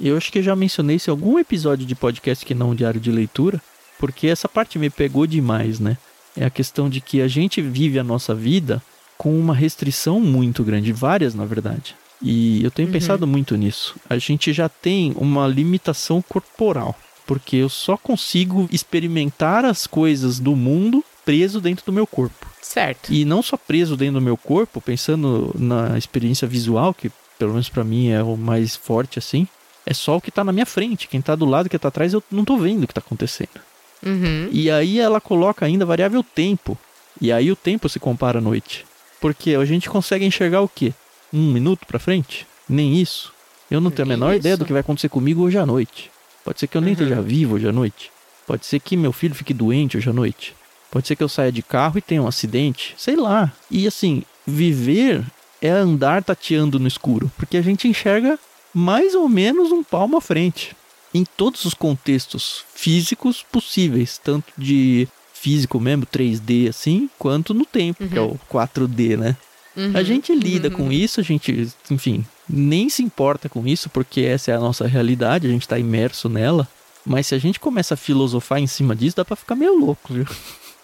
[0.01, 2.75] Eu acho que eu já mencionei isso em algum episódio de podcast que não um
[2.75, 3.61] diário de leitura,
[3.99, 5.99] porque essa parte me pegou demais, né?
[6.35, 8.83] É a questão de que a gente vive a nossa vida
[9.21, 11.95] com uma restrição muito grande, várias na verdade.
[12.23, 12.93] E eu tenho Uhum.
[12.95, 13.97] pensado muito nisso.
[14.09, 20.57] A gente já tem uma limitação corporal, porque eu só consigo experimentar as coisas do
[20.57, 22.47] mundo preso dentro do meu corpo.
[22.63, 23.13] Certo.
[23.13, 27.69] E não só preso dentro do meu corpo, pensando na experiência visual, que pelo menos
[27.69, 29.47] pra mim é o mais forte assim,
[29.85, 31.07] é só o que tá na minha frente.
[31.09, 33.61] Quem tá do lado, quem tá atrás, eu não tô vendo o que tá acontecendo.
[34.03, 34.49] Uhum.
[34.51, 36.79] E aí ela coloca ainda a variável tempo.
[37.21, 38.87] E aí o tempo se compara à noite.
[39.21, 40.93] Porque a gente consegue enxergar o quê?
[41.33, 42.47] Um minuto pra frente?
[42.69, 43.33] Nem isso.
[43.71, 44.67] Eu não tenho a menor ideia do isso.
[44.67, 46.11] que vai acontecer comigo hoje à noite.
[46.45, 47.01] Pode ser que eu nem Uhum.
[47.03, 48.11] esteja vivo hoje à noite.
[48.47, 50.55] Pode ser que meu filho fique doente hoje à noite.
[50.91, 52.95] Pode ser que eu saia de carro e tenha um acidente.
[52.99, 53.53] Sei lá.
[53.71, 55.25] E assim, viver
[55.63, 57.31] é andar tateando no escuro.
[57.37, 58.39] Porque a gente enxerga
[58.75, 60.75] mais ou menos um palmo à frente.
[61.15, 64.19] Em todos os contextos físicos possíveis.
[64.19, 65.07] Tanto de
[65.41, 69.37] físico mesmo, 3D assim, quanto no tempo, que é o 4D, né?
[69.77, 69.93] Uhum.
[69.95, 74.51] A gente lida com isso, a gente, enfim, nem se importa com isso, porque essa
[74.51, 76.69] é a nossa realidade, a gente tá imerso nela.
[77.07, 80.13] Mas se a gente começa a filosofar em cima disso, dá pra ficar meio louco,
[80.13, 80.27] viu?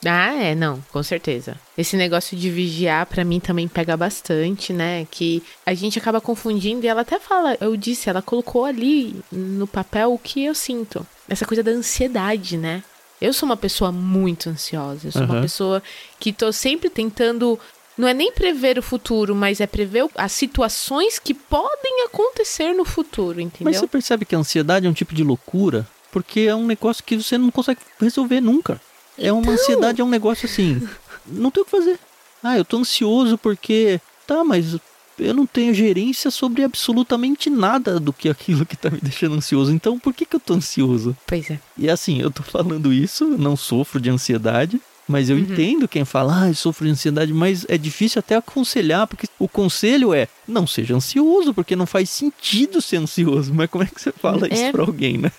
[0.05, 1.57] Ah, é, não, com certeza.
[1.77, 5.07] Esse negócio de vigiar para mim também pega bastante, né?
[5.11, 9.67] Que a gente acaba confundindo e ela até fala, eu disse, ela colocou ali no
[9.67, 11.07] papel o que eu sinto.
[11.29, 12.83] Essa coisa da ansiedade, né?
[13.21, 15.09] Eu sou uma pessoa muito ansiosa.
[15.09, 15.29] Eu sou uhum.
[15.29, 15.83] uma pessoa
[16.19, 17.59] que tô sempre tentando.
[17.97, 22.85] Não é nem prever o futuro, mas é prever as situações que podem acontecer no
[22.85, 23.65] futuro, entendeu?
[23.65, 25.87] Mas você percebe que a ansiedade é um tipo de loucura?
[26.13, 28.81] Porque é um negócio que você não consegue resolver nunca.
[29.19, 29.55] É uma então...
[29.55, 30.87] ansiedade, é um negócio assim.
[31.27, 31.99] Não tem o que fazer.
[32.43, 34.01] Ah, eu tô ansioso porque.
[34.27, 34.77] Tá, mas
[35.19, 39.73] eu não tenho gerência sobre absolutamente nada do que aquilo que tá me deixando ansioso.
[39.73, 41.17] Então, por que, que eu tô ansioso?
[41.27, 41.59] Pois é.
[41.77, 45.43] E assim, eu tô falando isso, não sofro de ansiedade, mas eu uhum.
[45.43, 49.49] entendo quem fala, ah, eu sofro de ansiedade, mas é difícil até aconselhar, porque o
[49.49, 53.53] conselho é, não seja ansioso, porque não faz sentido ser ansioso.
[53.55, 54.55] Mas como é que você fala é...
[54.55, 55.33] isso pra alguém, né?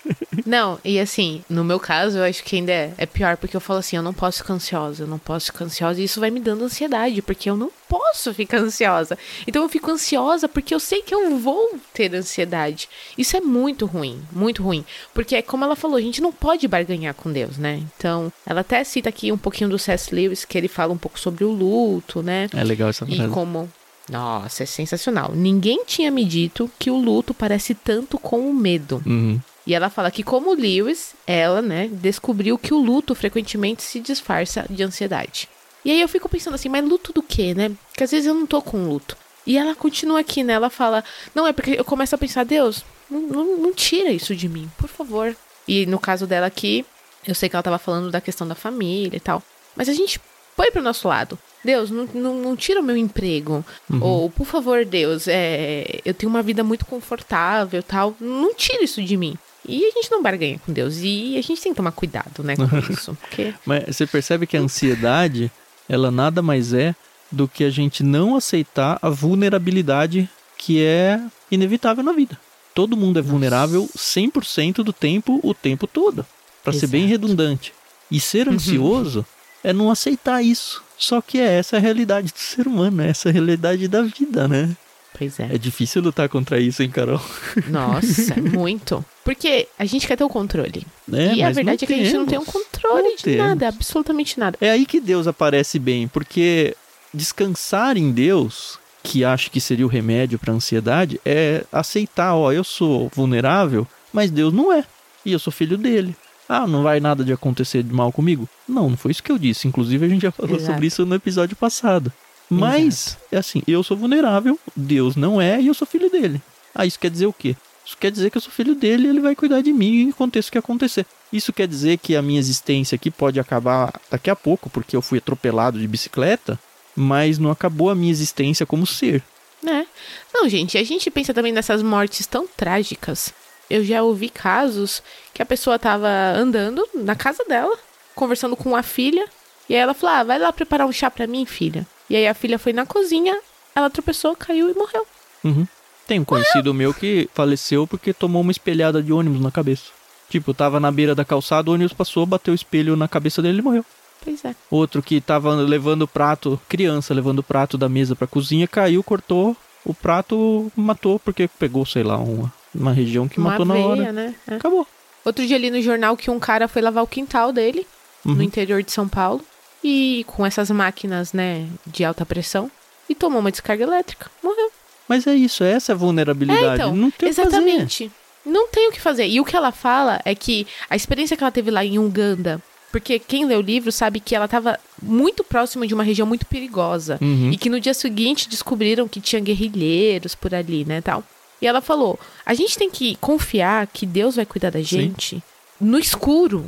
[0.46, 3.60] Não, e assim, no meu caso, eu acho que ainda é, é pior, porque eu
[3.60, 6.30] falo assim, eu não posso ficar ansiosa, eu não posso ficar ansiosa, e isso vai
[6.30, 9.18] me dando ansiedade, porque eu não posso ficar ansiosa.
[9.46, 12.88] Então eu fico ansiosa porque eu sei que eu vou ter ansiedade.
[13.16, 14.84] Isso é muito ruim, muito ruim.
[15.14, 17.82] Porque é como ela falou, a gente não pode barganhar com Deus, né?
[17.96, 20.14] Então, ela até cita aqui um pouquinho do C.S.
[20.14, 22.48] Lewis, que ele fala um pouco sobre o luto, né?
[22.54, 23.22] É legal essa frase.
[23.22, 23.70] E como
[24.08, 25.32] nossa, é sensacional.
[25.34, 29.02] Ninguém tinha me dito que o luto parece tanto com o medo.
[29.06, 29.40] Uhum.
[29.66, 34.64] E ela fala que, como Lewis, ela, né, descobriu que o luto frequentemente se disfarça
[34.70, 35.48] de ansiedade.
[35.84, 37.70] E aí eu fico pensando assim, mas luto do quê, né?
[37.90, 39.16] Porque às vezes eu não tô com luto.
[39.46, 40.54] E ela continua aqui, né?
[40.54, 44.34] Ela fala, não, é porque eu começo a pensar, Deus, não, não, não tira isso
[44.34, 45.36] de mim, por favor.
[45.66, 46.84] E no caso dela aqui,
[47.26, 49.42] eu sei que ela tava falando da questão da família e tal.
[49.76, 50.20] Mas a gente
[50.58, 51.38] põe pro nosso lado.
[51.64, 53.64] Deus, não, não, não tira o meu emprego.
[53.88, 54.02] Uhum.
[54.02, 58.16] Ou, por favor, Deus, é, eu tenho uma vida muito confortável tal.
[58.20, 59.38] Não tira isso de mim.
[59.66, 60.96] E a gente não barganha com Deus.
[60.98, 63.16] E a gente tem que tomar cuidado, né, com isso.
[63.20, 63.54] Porque...
[63.64, 65.48] Mas você percebe que a ansiedade
[65.88, 66.92] ela nada mais é
[67.30, 72.36] do que a gente não aceitar a vulnerabilidade que é inevitável na vida.
[72.74, 76.26] Todo mundo é vulnerável 100% do tempo, o tempo todo.
[76.64, 77.72] Para ser bem redundante.
[78.10, 78.54] E ser uhum.
[78.54, 79.24] ansioso
[79.62, 80.82] é não aceitar isso.
[80.96, 84.48] Só que é essa a realidade do ser humano, é essa a realidade da vida,
[84.48, 84.76] né?
[85.16, 85.48] Pois é.
[85.54, 87.20] É difícil lutar contra isso, hein, Carol?
[87.68, 89.04] Nossa, muito.
[89.24, 90.86] Porque a gente quer ter o controle.
[91.12, 93.38] É, e a verdade é que a gente não tem um controle não de temos.
[93.38, 94.56] nada, absolutamente nada.
[94.60, 96.76] É aí que Deus aparece bem, porque
[97.12, 102.62] descansar em Deus, que acho que seria o remédio para ansiedade, é aceitar, ó, eu
[102.62, 104.84] sou vulnerável, mas Deus não é.
[105.24, 106.14] E eu sou filho dele.
[106.48, 108.48] Ah, não vai nada de acontecer de mal comigo?
[108.66, 109.68] Não, não foi isso que eu disse.
[109.68, 110.72] Inclusive, a gente já falou Exato.
[110.72, 112.12] sobre isso no episódio passado.
[112.48, 113.24] Mas, Exato.
[113.32, 116.40] é assim, eu sou vulnerável, Deus não é e eu sou filho dele.
[116.74, 117.54] Ah, isso quer dizer o quê?
[117.84, 120.48] Isso quer dizer que eu sou filho dele e ele vai cuidar de mim aconteça
[120.48, 121.06] o que acontecer.
[121.32, 125.02] Isso quer dizer que a minha existência aqui pode acabar daqui a pouco, porque eu
[125.02, 126.58] fui atropelado de bicicleta,
[126.96, 129.22] mas não acabou a minha existência como ser.
[129.66, 129.84] É.
[130.32, 133.32] Não, gente, a gente pensa também nessas mortes tão trágicas.
[133.70, 135.02] Eu já ouvi casos
[135.34, 137.76] que a pessoa tava andando na casa dela,
[138.14, 139.26] conversando com a filha,
[139.68, 141.86] e aí ela falou: ah, vai lá preparar um chá pra mim, filha.
[142.08, 143.38] E aí a filha foi na cozinha,
[143.74, 145.06] ela tropeçou, caiu e morreu.
[145.44, 145.66] Uhum.
[146.06, 149.90] Tem um conhecido meu que faleceu porque tomou uma espelhada de ônibus na cabeça.
[150.30, 153.58] Tipo, tava na beira da calçada, o ônibus passou, bateu o espelho na cabeça dele
[153.58, 153.84] e morreu.
[154.24, 154.54] Pois é.
[154.70, 159.02] Outro que tava levando o prato, criança levando o prato da mesa pra cozinha, caiu,
[159.02, 163.82] cortou o prato, matou porque pegou, sei lá, uma, uma região que uma matou veia,
[163.82, 164.12] na hora.
[164.12, 164.34] Né?
[164.46, 164.54] É.
[164.54, 164.86] Acabou.
[165.24, 167.86] Outro dia ali no jornal que um cara foi lavar o quintal dele,
[168.24, 168.34] uhum.
[168.34, 169.44] no interior de São Paulo,
[169.82, 172.70] e com essas máquinas, né, de alta pressão,
[173.08, 174.70] e tomou uma descarga elétrica, morreu.
[175.08, 176.64] Mas é isso, é essa vulnerabilidade.
[176.64, 178.04] É, então, não tem exatamente.
[178.04, 178.50] O que fazer.
[178.50, 179.26] Não tem o que fazer.
[179.26, 182.62] E o que ela fala é que a experiência que ela teve lá em Uganda,
[182.90, 186.46] porque quem lê o livro sabe que ela estava muito próxima de uma região muito
[186.46, 187.18] perigosa.
[187.20, 187.50] Uhum.
[187.52, 191.24] E que no dia seguinte descobriram que tinha guerrilheiros por ali, né, tal.
[191.60, 195.42] E ela falou: a gente tem que confiar que Deus vai cuidar da gente Sim.
[195.80, 196.66] no escuro.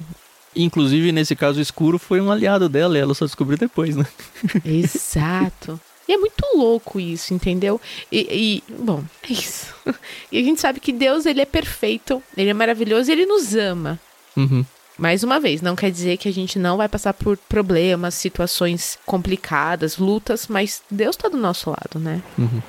[0.54, 4.06] Inclusive, nesse caso, o escuro foi um aliado dela e ela só descobriu depois, né?
[4.64, 5.80] Exato.
[6.08, 7.80] E é muito louco isso, entendeu?
[8.10, 9.72] E, e, bom, é isso.
[10.32, 13.54] E a gente sabe que Deus, ele é perfeito, ele é maravilhoso e ele nos
[13.54, 13.98] ama.
[14.36, 14.64] Uhum.
[14.98, 18.98] Mais uma vez, não quer dizer que a gente não vai passar por problemas, situações
[19.06, 22.20] complicadas, lutas, mas Deus tá do nosso lado, né?
[22.36, 22.60] Uhum.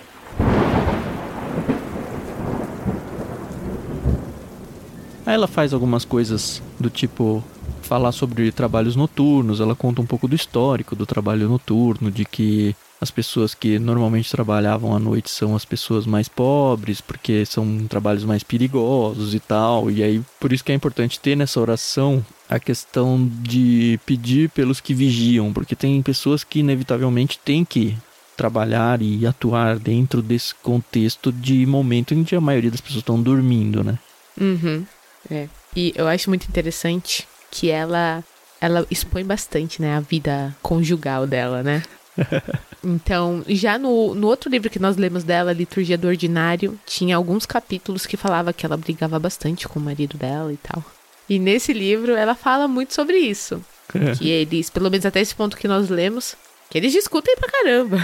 [5.25, 7.43] Aí ela faz algumas coisas do tipo
[7.81, 12.75] falar sobre trabalhos noturnos, ela conta um pouco do histórico do trabalho noturno, de que
[13.01, 18.23] as pessoas que normalmente trabalhavam à noite são as pessoas mais pobres, porque são trabalhos
[18.23, 19.89] mais perigosos e tal.
[19.89, 24.79] E aí, por isso que é importante ter nessa oração a questão de pedir pelos
[24.79, 27.97] que vigiam, porque tem pessoas que inevitavelmente têm que
[28.37, 33.21] trabalhar e atuar dentro desse contexto de momento em que a maioria das pessoas estão
[33.21, 33.97] dormindo, né?
[34.39, 34.85] Uhum.
[35.29, 35.47] É.
[35.75, 38.23] E eu acho muito interessante que ela
[38.59, 41.83] ela expõe bastante, né, a vida conjugal dela, né?
[42.83, 47.45] Então, já no, no outro livro que nós lemos dela, Liturgia do Ordinário, tinha alguns
[47.45, 50.83] capítulos que falava que ela brigava bastante com o marido dela e tal.
[51.29, 53.63] E nesse livro ela fala muito sobre isso.
[54.17, 56.35] que eles, pelo menos até esse ponto que nós lemos,
[56.71, 57.97] que eles discutem pra caramba.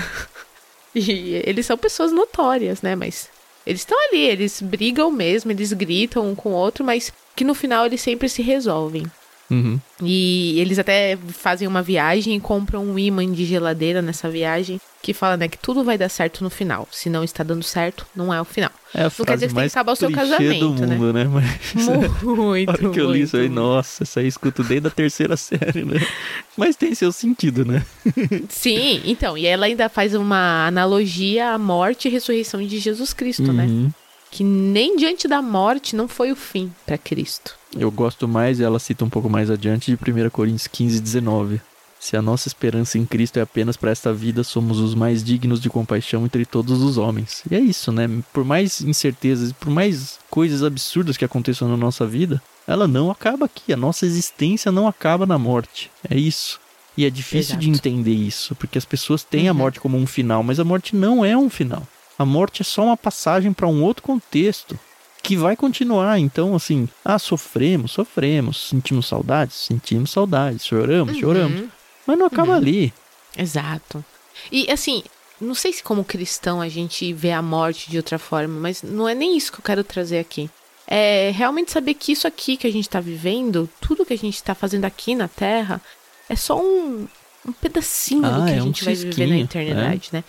[0.94, 2.96] e eles são pessoas notórias, né?
[2.96, 3.30] Mas
[3.68, 7.54] eles estão ali, eles brigam mesmo, eles gritam um com o outro, mas que no
[7.54, 9.06] final eles sempre se resolvem.
[9.50, 9.80] Uhum.
[10.02, 15.14] E eles até fazem uma viagem e compram um imã de geladeira nessa viagem que
[15.14, 16.88] fala, né, que tudo vai dar certo no final.
[16.92, 18.72] Se não está dando certo, não é o final.
[18.94, 21.24] É a não quer dizer que tem que acabar o seu casamento, do mundo, né?
[21.24, 21.30] né?
[21.32, 21.88] Mas...
[22.24, 25.38] Muito, hora que eu li isso aí, nossa, isso aí eu escuto desde a terceira
[25.38, 26.06] série, né?
[26.58, 27.86] Mas tem seu sentido, né?
[28.50, 33.54] Sim, então, e ela ainda faz uma analogia à morte e ressurreição de Jesus Cristo,
[33.54, 33.66] né?
[34.32, 37.56] Que nem diante da morte não foi o fim para Cristo.
[37.78, 41.62] Eu gosto mais, e ela cita um pouco mais adiante, de 1 Coríntios 15, 19.
[42.00, 45.60] Se a nossa esperança em Cristo é apenas para esta vida, somos os mais dignos
[45.60, 47.42] de compaixão entre todos os homens.
[47.50, 48.08] E é isso, né?
[48.32, 53.46] Por mais incertezas, por mais coisas absurdas que aconteçam na nossa vida, ela não acaba
[53.46, 53.74] aqui.
[53.74, 55.90] A nossa existência não acaba na morte.
[56.08, 56.60] É isso.
[56.96, 57.88] E é difícil de Exato.
[57.90, 59.58] entender isso, porque as pessoas têm a Uhum.
[59.58, 61.88] morte como um final, mas a morte não é um final.
[62.18, 64.78] A morte é só uma passagem para um outro contexto
[65.22, 66.20] que vai continuar.
[66.20, 71.62] Então, assim, ah, sofremos, sofremos, sentimos saudades, sentimos saudades, choramos, choramos.
[71.62, 71.70] Uhum.
[72.06, 72.94] Mas não acaba ali.
[73.38, 74.04] Exato.
[74.52, 75.04] E assim,
[75.40, 79.08] não sei se como cristão a gente vê a morte de outra forma, mas não
[79.08, 80.50] é nem isso que eu quero trazer aqui.
[80.88, 84.42] É realmente saber que isso aqui que a gente tá vivendo, tudo que a gente
[84.42, 85.82] tá fazendo aqui na Terra,
[86.30, 87.08] é só um,
[87.48, 90.24] um pedacinho do Ah, que é a um gente vai viver na eternidade, né?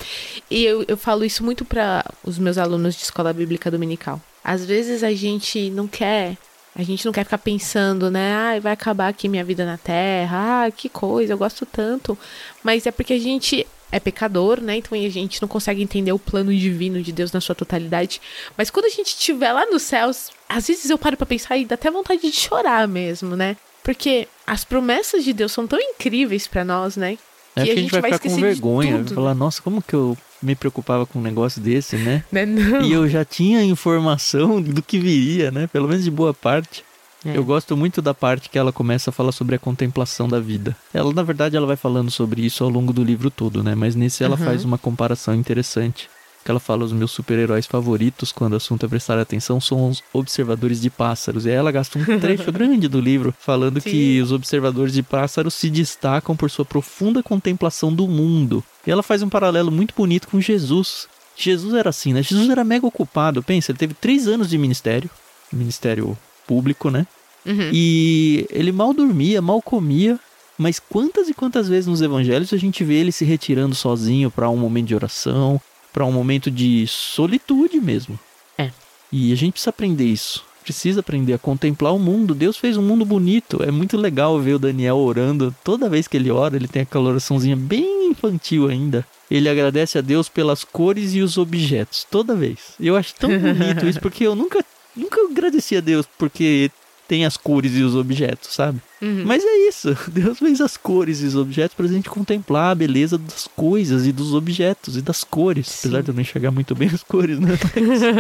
[0.50, 4.20] E eu, eu falo isso muito para os meus alunos de escola bíblica dominical.
[4.42, 6.36] Às vezes a gente não quer
[6.76, 8.32] a gente não quer ficar pensando, né?
[8.32, 10.66] Ah, vai acabar aqui minha vida na Terra.
[10.66, 12.16] Ah, que coisa, eu gosto tanto.
[12.62, 14.76] Mas é porque a gente é pecador, né?
[14.76, 18.20] Então a gente não consegue entender o plano divino de Deus na sua totalidade.
[18.56, 21.64] Mas quando a gente estiver lá nos céus, às vezes eu paro pra pensar e
[21.64, 23.56] dá até vontade de chorar mesmo, né?
[23.82, 27.18] Porque as promessas de Deus são tão incríveis pra nós, né?
[27.56, 29.02] É que a gente vai ficar com vergonha.
[29.02, 32.22] Vai falar, nossa, como que eu me preocupava com um negócio desse, né?
[32.30, 32.46] né?
[32.46, 32.82] Não.
[32.82, 35.66] E eu já tinha informação do que viria, né?
[35.66, 36.84] Pelo menos de boa parte.
[37.24, 37.36] É.
[37.36, 40.76] Eu gosto muito da parte que ela começa a falar sobre a contemplação da vida.
[40.94, 43.74] Ela, na verdade, ela vai falando sobre isso ao longo do livro todo, né?
[43.74, 44.44] Mas nesse ela Uhum.
[44.44, 46.08] faz uma comparação interessante.
[46.48, 50.02] Que ela fala os meus super-heróis favoritos, quando o assunto é prestar atenção, são os
[50.14, 51.44] observadores de pássaros.
[51.44, 53.90] E aí ela gasta um trecho grande do livro falando Sim.
[53.90, 58.64] que os observadores de pássaros se destacam por sua profunda contemplação do mundo.
[58.86, 61.06] E ela faz um paralelo muito bonito com Jesus.
[61.36, 62.22] Jesus era assim, né?
[62.22, 63.42] Jesus era mega ocupado.
[63.42, 65.10] Pensa, ele teve três anos de ministério.
[65.52, 67.06] Ministério público, né?
[67.44, 67.68] Uhum.
[67.70, 70.18] E ele mal dormia, mal comia.
[70.56, 74.48] Mas quantas e quantas vezes nos evangelhos a gente vê ele se retirando sozinho para
[74.48, 75.60] um momento de oração,
[75.92, 78.18] para um momento de solitude mesmo.
[78.56, 78.70] É.
[79.10, 80.44] E a gente precisa aprender isso.
[80.62, 82.34] Precisa aprender a contemplar o mundo.
[82.34, 83.62] Deus fez um mundo bonito.
[83.62, 85.54] É muito legal ver o Daniel orando.
[85.64, 89.06] Toda vez que ele ora, ele tem aquela oraçãozinha bem infantil ainda.
[89.30, 92.04] Ele agradece a Deus pelas cores e os objetos.
[92.10, 92.74] Toda vez.
[92.78, 94.62] Eu acho tão bonito isso, porque eu nunca,
[94.94, 96.70] nunca agradeci a Deus porque
[97.08, 98.80] tem as cores e os objetos, sabe?
[99.00, 99.22] Uhum.
[99.24, 99.96] Mas é isso.
[100.12, 104.12] Deus fez as cores e os objetos pra gente contemplar a beleza das coisas e
[104.12, 105.78] dos objetos e das cores.
[105.78, 106.04] Apesar Sim.
[106.04, 107.58] de eu não enxergar muito bem as cores, né?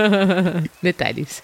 [0.82, 1.42] Detalhes.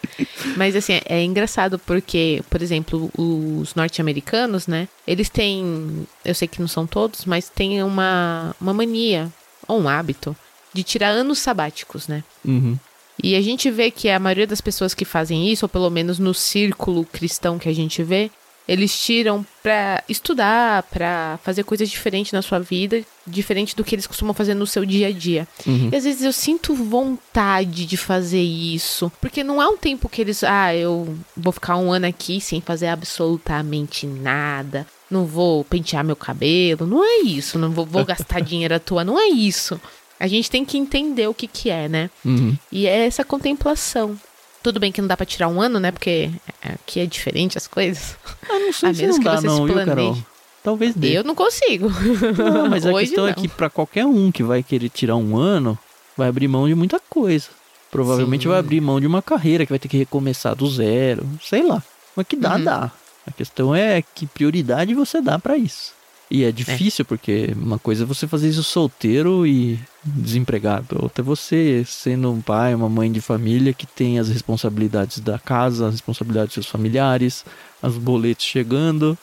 [0.57, 4.89] Mas assim, é engraçado porque, por exemplo, os norte-americanos, né?
[5.07, 9.31] Eles têm, eu sei que não são todos, mas têm uma, uma mania,
[9.69, 10.35] ou um hábito,
[10.73, 12.25] de tirar anos sabáticos, né?
[12.43, 12.79] Uhum.
[13.25, 16.19] E a gente vê que a maioria das pessoas que fazem isso, ou pelo menos
[16.19, 18.31] no círculo cristão que a gente vê,
[18.69, 24.07] eles tiram pra estudar, pra fazer coisas diferentes na sua vida, diferente do que eles
[24.07, 25.49] costumam fazer no seu dia a dia.
[25.67, 25.89] Uhum.
[25.91, 30.21] E às vezes eu sinto vontade de fazer isso, porque não é um tempo que
[30.21, 34.87] eles, ah, eu vou ficar um ano aqui sem fazer absolutamente nada.
[35.11, 39.03] Não vou pentear meu cabelo, não é isso, não vou, vou gastar dinheiro à toa,
[39.03, 39.81] não é isso.
[40.19, 42.11] A gente tem que entender o que que é, né?
[42.25, 42.57] Uhum.
[42.71, 44.19] E é essa contemplação.
[44.63, 45.91] Tudo bem que não dá pra tirar um ano, né?
[45.91, 46.31] Porque
[46.63, 48.17] aqui é diferente as coisas.
[48.49, 49.91] Ah, não sei A se menos não que dá você não, se planeje.
[49.95, 50.19] Carol?
[50.63, 51.19] Talvez dê.
[51.19, 51.91] Eu não consigo.
[52.39, 53.43] Não, mas a questão é não.
[53.43, 55.79] que para qualquer um que vai querer tirar um ano,
[56.17, 57.49] vai abrir mão de muita coisa.
[57.91, 58.49] Provavelmente Sim.
[58.49, 61.83] vai abrir mão de uma carreira que vai ter que recomeçar do zero, sei lá.
[62.17, 62.65] Mas que dá, Uhum.
[62.65, 62.91] dá.
[63.27, 65.93] A questão é que prioridade você dá pra isso.
[66.31, 71.25] E é difícil porque uma coisa é você fazer isso solteiro e desempregado, outra é
[71.25, 75.93] você sendo um pai, uma mãe de família que tem as responsabilidades da casa, as
[75.93, 77.45] responsabilidades dos seus familiares,
[77.83, 79.17] os boletos chegando.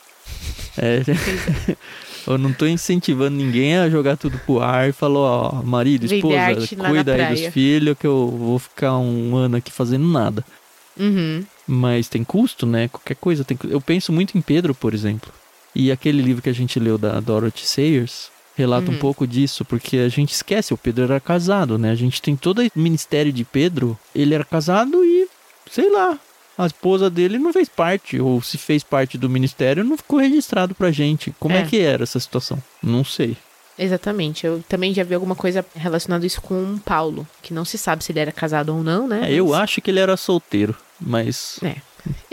[0.78, 1.02] É,
[2.26, 6.76] eu não tô incentivando ninguém a jogar tudo pro ar e falou, ó, marido, esposa,
[6.88, 10.46] cuida aí dos filhos que eu vou ficar um ano aqui fazendo nada.
[11.00, 11.44] Uhum.
[11.68, 12.88] Mas tem custo, né?
[12.88, 15.32] Qualquer coisa tem Eu penso muito em Pedro, por exemplo.
[15.74, 19.00] E aquele livro que a gente leu da Dorothy Sayers relata um Uhum.
[19.00, 21.92] pouco disso, porque a gente esquece, o Pedro era casado, né?
[21.92, 25.28] A gente tem todo o ministério de Pedro, ele era casado e,
[25.72, 26.20] sei lá,
[26.58, 30.76] a esposa dele não fez parte, ou se fez parte do ministério, não ficou registrado
[30.76, 31.34] pra gente.
[31.40, 31.66] Como é, É.
[31.66, 32.62] que era essa situação?
[32.84, 33.38] Não sei.
[33.80, 34.46] Exatamente.
[34.46, 37.78] Eu também já vi alguma coisa relacionada a isso com o Paulo, que não se
[37.78, 39.32] sabe se ele era casado ou não, né?
[39.32, 41.58] É, eu Mas- acho que ele era solteiro, mas.
[41.64, 41.78] É.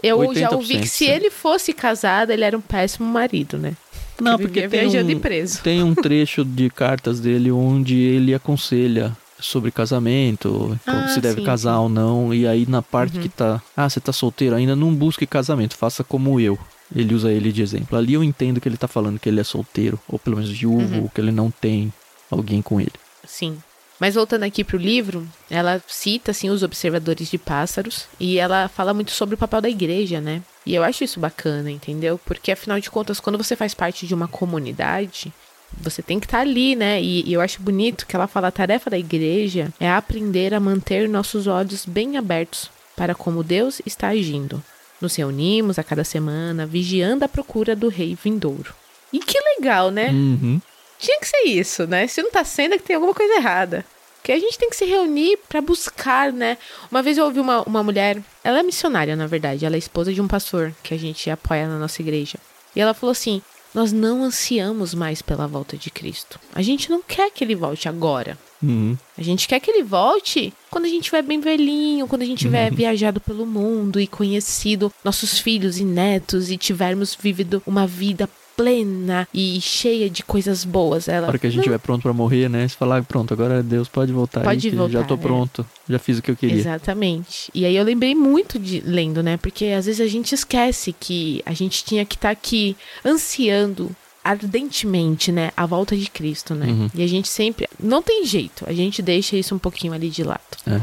[0.03, 3.75] Eu já 80%, ouvi que se ele fosse casado, ele era um péssimo marido, né?
[4.21, 5.63] Não, Que porque vivia tem viajando um, e preso.
[5.63, 11.47] tem um trecho de cartas dele onde ele aconselha sobre casamento, Ah, se deve sim,
[11.47, 11.77] casar.
[11.77, 11.83] Uhum.
[11.85, 15.27] ou não, e aí na parte que tá, ah, você tá solteiro ainda, não busque
[15.27, 16.59] casamento, faça como eu.
[16.95, 17.97] Ele usa ele de exemplo.
[17.97, 20.95] Ali eu entendo que ele tá falando que ele é solteiro, ou pelo menos viúvo,
[20.97, 21.03] Uhum.
[21.03, 21.93] ou que ele não tem
[22.31, 22.93] alguém com ele.
[23.25, 23.59] Sim.
[23.99, 28.95] Mas voltando aqui pro livro, ela cita assim os observadores de pássaros e ela fala
[28.95, 30.43] muito sobre o papel da igreja, né?
[30.65, 32.19] E eu acho isso bacana, entendeu?
[32.25, 35.33] Porque afinal de contas, quando você faz parte de uma comunidade,
[35.77, 37.03] você tem que estar ali, né?
[37.03, 40.61] E, e eu acho bonito que ela fala a tarefa da igreja é aprender a
[40.61, 44.63] manter nossos olhos bem abertos para como Deus está agindo.
[45.01, 48.75] Nos reunimos a cada semana, vigiando a procura do rei vindouro.
[49.13, 50.11] E que legal, né?
[50.11, 50.61] Uhum.
[50.99, 52.07] Tinha que ser isso, né?
[52.07, 53.85] Se não tá sendo, é que tem alguma coisa errada.
[54.23, 56.59] Que a gente tem que se reunir pra buscar, né?
[56.91, 60.13] Uma vez eu ouvi uma, uma mulher, ela é missionária, na verdade, ela é esposa
[60.13, 62.39] de um pastor que a gente apoia na nossa igreja.
[62.75, 63.41] E ela falou assim:
[63.75, 66.39] Nós não ansiamos mais pela volta de Cristo.
[66.55, 68.37] A gente não quer que ele volte agora.
[68.63, 68.97] Uhum.
[69.17, 72.41] A gente quer que ele volte quando a gente estiver bem velhinho, quando a gente
[72.41, 78.29] tiver viajado pelo mundo e conhecido nossos filhos e netos e tivermos vivido uma vida
[78.59, 81.07] plena e cheia de coisas boas.
[81.07, 82.67] Ela, Na hora que a gente estiver pronto pra morrer, né?
[82.67, 85.17] Você falar, pronto, agora Deus pode voltar Pode aí, voltar, já tô é.
[85.17, 86.57] pronto, já fiz o que eu queria.
[86.57, 87.53] Exatamente.
[87.55, 89.37] E aí eu lembrei muito de lendo, né?
[89.37, 93.95] Porque às vezes a gente esquece que a gente tinha que estar aqui ansiando
[94.25, 96.67] ardentemente, né, a volta de Cristo, né?
[96.67, 96.91] Uhum.
[96.95, 100.23] E a gente sempre, não tem jeito, a gente deixa isso um pouquinho ali de
[100.23, 100.41] lado.
[100.67, 100.81] É.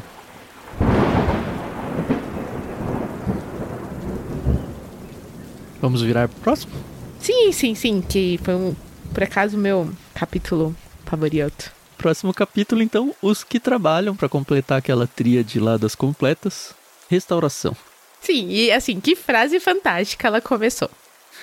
[5.80, 6.95] Vamos virar pro próximo?
[7.26, 8.76] Sim, sim, sim, que foi um,
[9.12, 10.76] por acaso meu capítulo
[11.08, 11.72] favorito.
[11.98, 16.76] Próximo capítulo, então, os que trabalham para completar aquela tríade lá das completas.
[17.10, 17.76] Restauração.
[18.22, 20.92] Sim, e assim, que frase fantástica ela começou.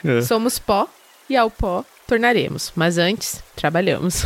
[0.05, 0.23] É.
[0.23, 0.89] Somos pó
[1.29, 4.23] e ao pó tornaremos, mas antes trabalhamos.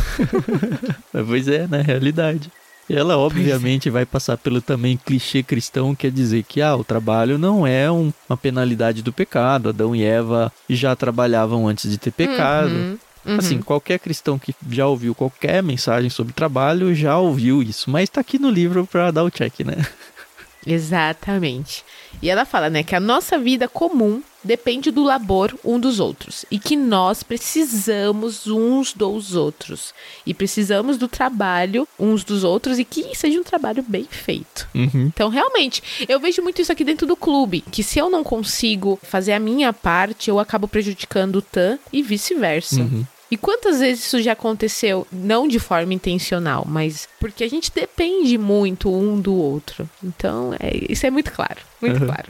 [1.27, 2.51] Pois é, na realidade.
[2.89, 6.83] E ela, obviamente, vai passar pelo também clichê cristão, que é dizer que ah, o
[6.85, 9.69] trabalho não é um- uma penalidade do pecado.
[9.69, 12.71] Adão e Eva já trabalhavam antes de ter pecado.
[12.71, 13.37] Uhum, uhum.
[13.37, 17.89] Assim, qualquer cristão que já ouviu qualquer mensagem sobre trabalho já ouviu isso.
[17.89, 19.75] Mas tá aqui no livro pra dar o check, né?
[20.65, 21.83] Exatamente.
[22.21, 26.45] E ela fala, né, que a nossa vida comum depende do labor um dos outros
[26.49, 29.93] e que nós precisamos uns dos outros
[30.25, 34.67] e precisamos do trabalho uns dos outros e que seja um trabalho bem feito.
[34.73, 35.11] Uhum.
[35.13, 38.97] Então, realmente, eu vejo muito isso aqui dentro do clube, que se eu não consigo
[39.03, 42.81] fazer a minha parte, eu acabo prejudicando o TAM e vice-versa.
[42.81, 43.05] Uhum.
[43.29, 48.37] E quantas vezes isso já aconteceu, não de forma intencional, mas porque a gente depende
[48.37, 49.89] muito um do outro.
[50.01, 52.05] Então, é, isso é muito claro, muito Uhum.
[52.07, 52.29] claro.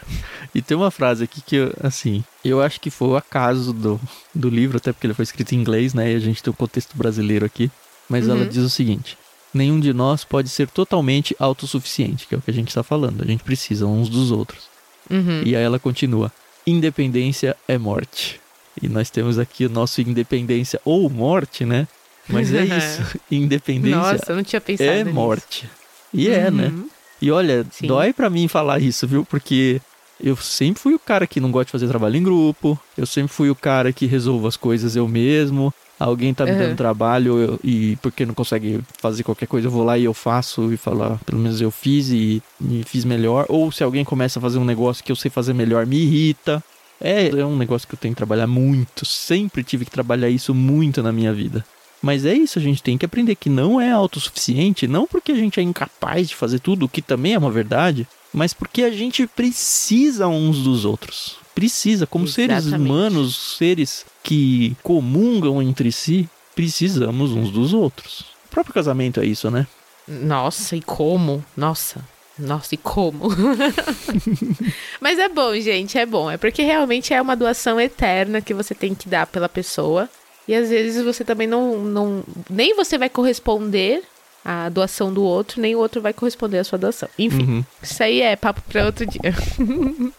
[0.55, 3.99] E tem uma frase aqui que, eu, assim, eu acho que foi o acaso do,
[4.33, 6.11] do livro, até porque ele foi escrito em inglês, né?
[6.11, 7.69] E a gente tem o contexto brasileiro aqui.
[8.09, 8.47] Mas ela Uhum.
[8.47, 9.17] diz o seguinte:
[9.53, 13.21] nenhum de nós pode ser totalmente autossuficiente, que é o que a gente está falando.
[13.21, 14.63] A gente precisa uns dos outros.
[15.11, 15.43] Uhum.
[15.45, 16.31] E aí ela continua:
[16.65, 18.39] independência é morte.
[18.81, 21.87] E nós temos aqui o nosso independência ou morte, né?
[22.29, 23.19] Mas é isso.
[23.31, 25.15] Independência Nossa, eu não tinha pensado é nisso.
[25.15, 25.69] morte.
[26.13, 26.67] E é, né?
[26.67, 26.87] Uhum.
[27.21, 27.87] E olha, Sim.
[27.87, 29.25] dói pra mim falar isso, viu?
[29.25, 29.81] Porque
[30.23, 32.79] eu sempre fui o cara que não gosta de fazer trabalho em grupo.
[32.97, 35.73] Eu sempre fui o cara que resolvo as coisas eu mesmo.
[35.99, 36.57] Alguém tá me Uhum.
[36.59, 40.13] dando trabalho eu- e porque não consegue fazer qualquer coisa, eu vou lá e eu
[40.13, 43.47] faço e falar, pelo menos eu fiz e, e fiz melhor.
[43.49, 46.63] Ou se alguém começa a fazer um negócio que eu sei fazer melhor, me irrita.
[46.99, 49.05] É, é um negócio que eu tenho que trabalhar muito.
[49.05, 51.63] Sempre tive que trabalhar isso muito na minha vida.
[52.01, 55.35] Mas é isso, a gente tem que aprender que não é autossuficiente, não porque a
[55.35, 58.91] gente é incapaz de fazer tudo, o que também é uma verdade, mas porque a
[58.91, 61.37] gente precisa uns dos outros.
[61.55, 62.63] Precisa, como Exatamente.
[62.63, 68.25] seres humanos, seres que comungam entre si, precisamos uns dos outros.
[68.45, 69.65] O próprio casamento é isso, né?
[70.07, 71.43] Nossa, e como?
[71.55, 72.05] Nossa.
[72.39, 73.29] Nossa, e como?
[75.01, 76.29] Mas é bom, gente, é bom.
[76.29, 80.07] É porque realmente é uma doação eterna que você tem que dar pela pessoa.
[80.47, 81.77] E às vezes você também não.
[81.79, 84.03] não nem você vai corresponder
[84.45, 87.09] à doação do outro, nem o outro vai corresponder à sua doação.
[87.17, 87.63] Enfim, Uhum.
[87.81, 89.21] isso aí é papo pra outro dia.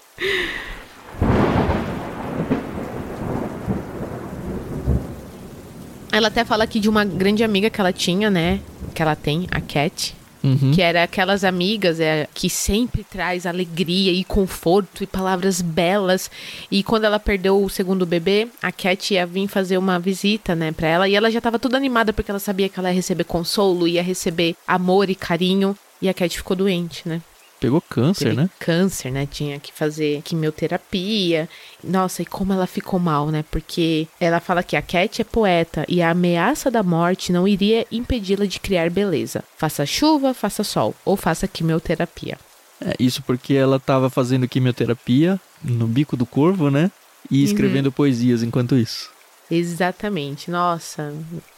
[6.10, 8.60] Ela até fala aqui de uma grande amiga que ela tinha, né?
[8.94, 10.14] Que ela tem, a Cat.
[10.42, 10.72] Uhum.
[10.72, 16.30] Que era aquelas amigas é, que sempre traz alegria e conforto e palavras belas.
[16.70, 20.72] E quando ela perdeu o segundo bebê, a Cat ia vir fazer uma visita, né,
[20.72, 21.08] pra ela.
[21.08, 24.02] E ela já tava toda animada porque ela sabia que ela ia receber consolo, ia
[24.02, 25.76] receber amor e carinho.
[26.00, 27.20] E a Cat ficou doente, né?
[27.60, 28.48] Pegou câncer, né?
[28.58, 29.26] câncer, né?
[29.26, 31.48] Tinha que fazer quimioterapia.
[31.82, 33.44] Nossa, e como ela ficou mal, né?
[33.50, 37.84] Porque ela fala que a Cat é poeta e a ameaça da morte não iria
[37.90, 39.42] impedi-la de criar beleza.
[39.56, 42.38] Faça chuva, faça sol ou faça quimioterapia.
[42.80, 46.90] É, isso porque ela tava fazendo quimioterapia no bico do corvo, né?
[47.30, 49.10] E escrevendo poesias enquanto isso.
[49.50, 50.50] Exatamente.
[50.50, 51.12] Nossa,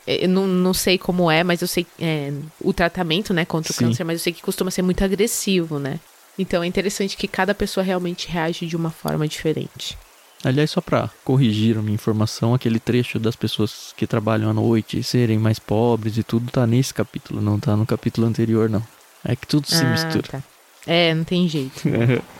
[0.07, 3.75] eu não, não sei como é, mas eu sei é, o tratamento, né, contra o
[3.75, 3.87] Sim.
[3.87, 5.99] câncer, mas eu sei que costuma ser muito agressivo, né?
[6.39, 9.97] Então é interessante que cada pessoa realmente reage de uma forma diferente.
[10.43, 15.03] Aliás, só pra corrigir a minha informação, aquele trecho das pessoas que trabalham à noite
[15.03, 18.83] serem mais pobres e tudo tá nesse capítulo, não tá no capítulo anterior, não.
[19.23, 20.29] É que tudo se Ah, mistura.
[20.29, 20.43] tá.
[20.87, 21.83] É, não tem jeito.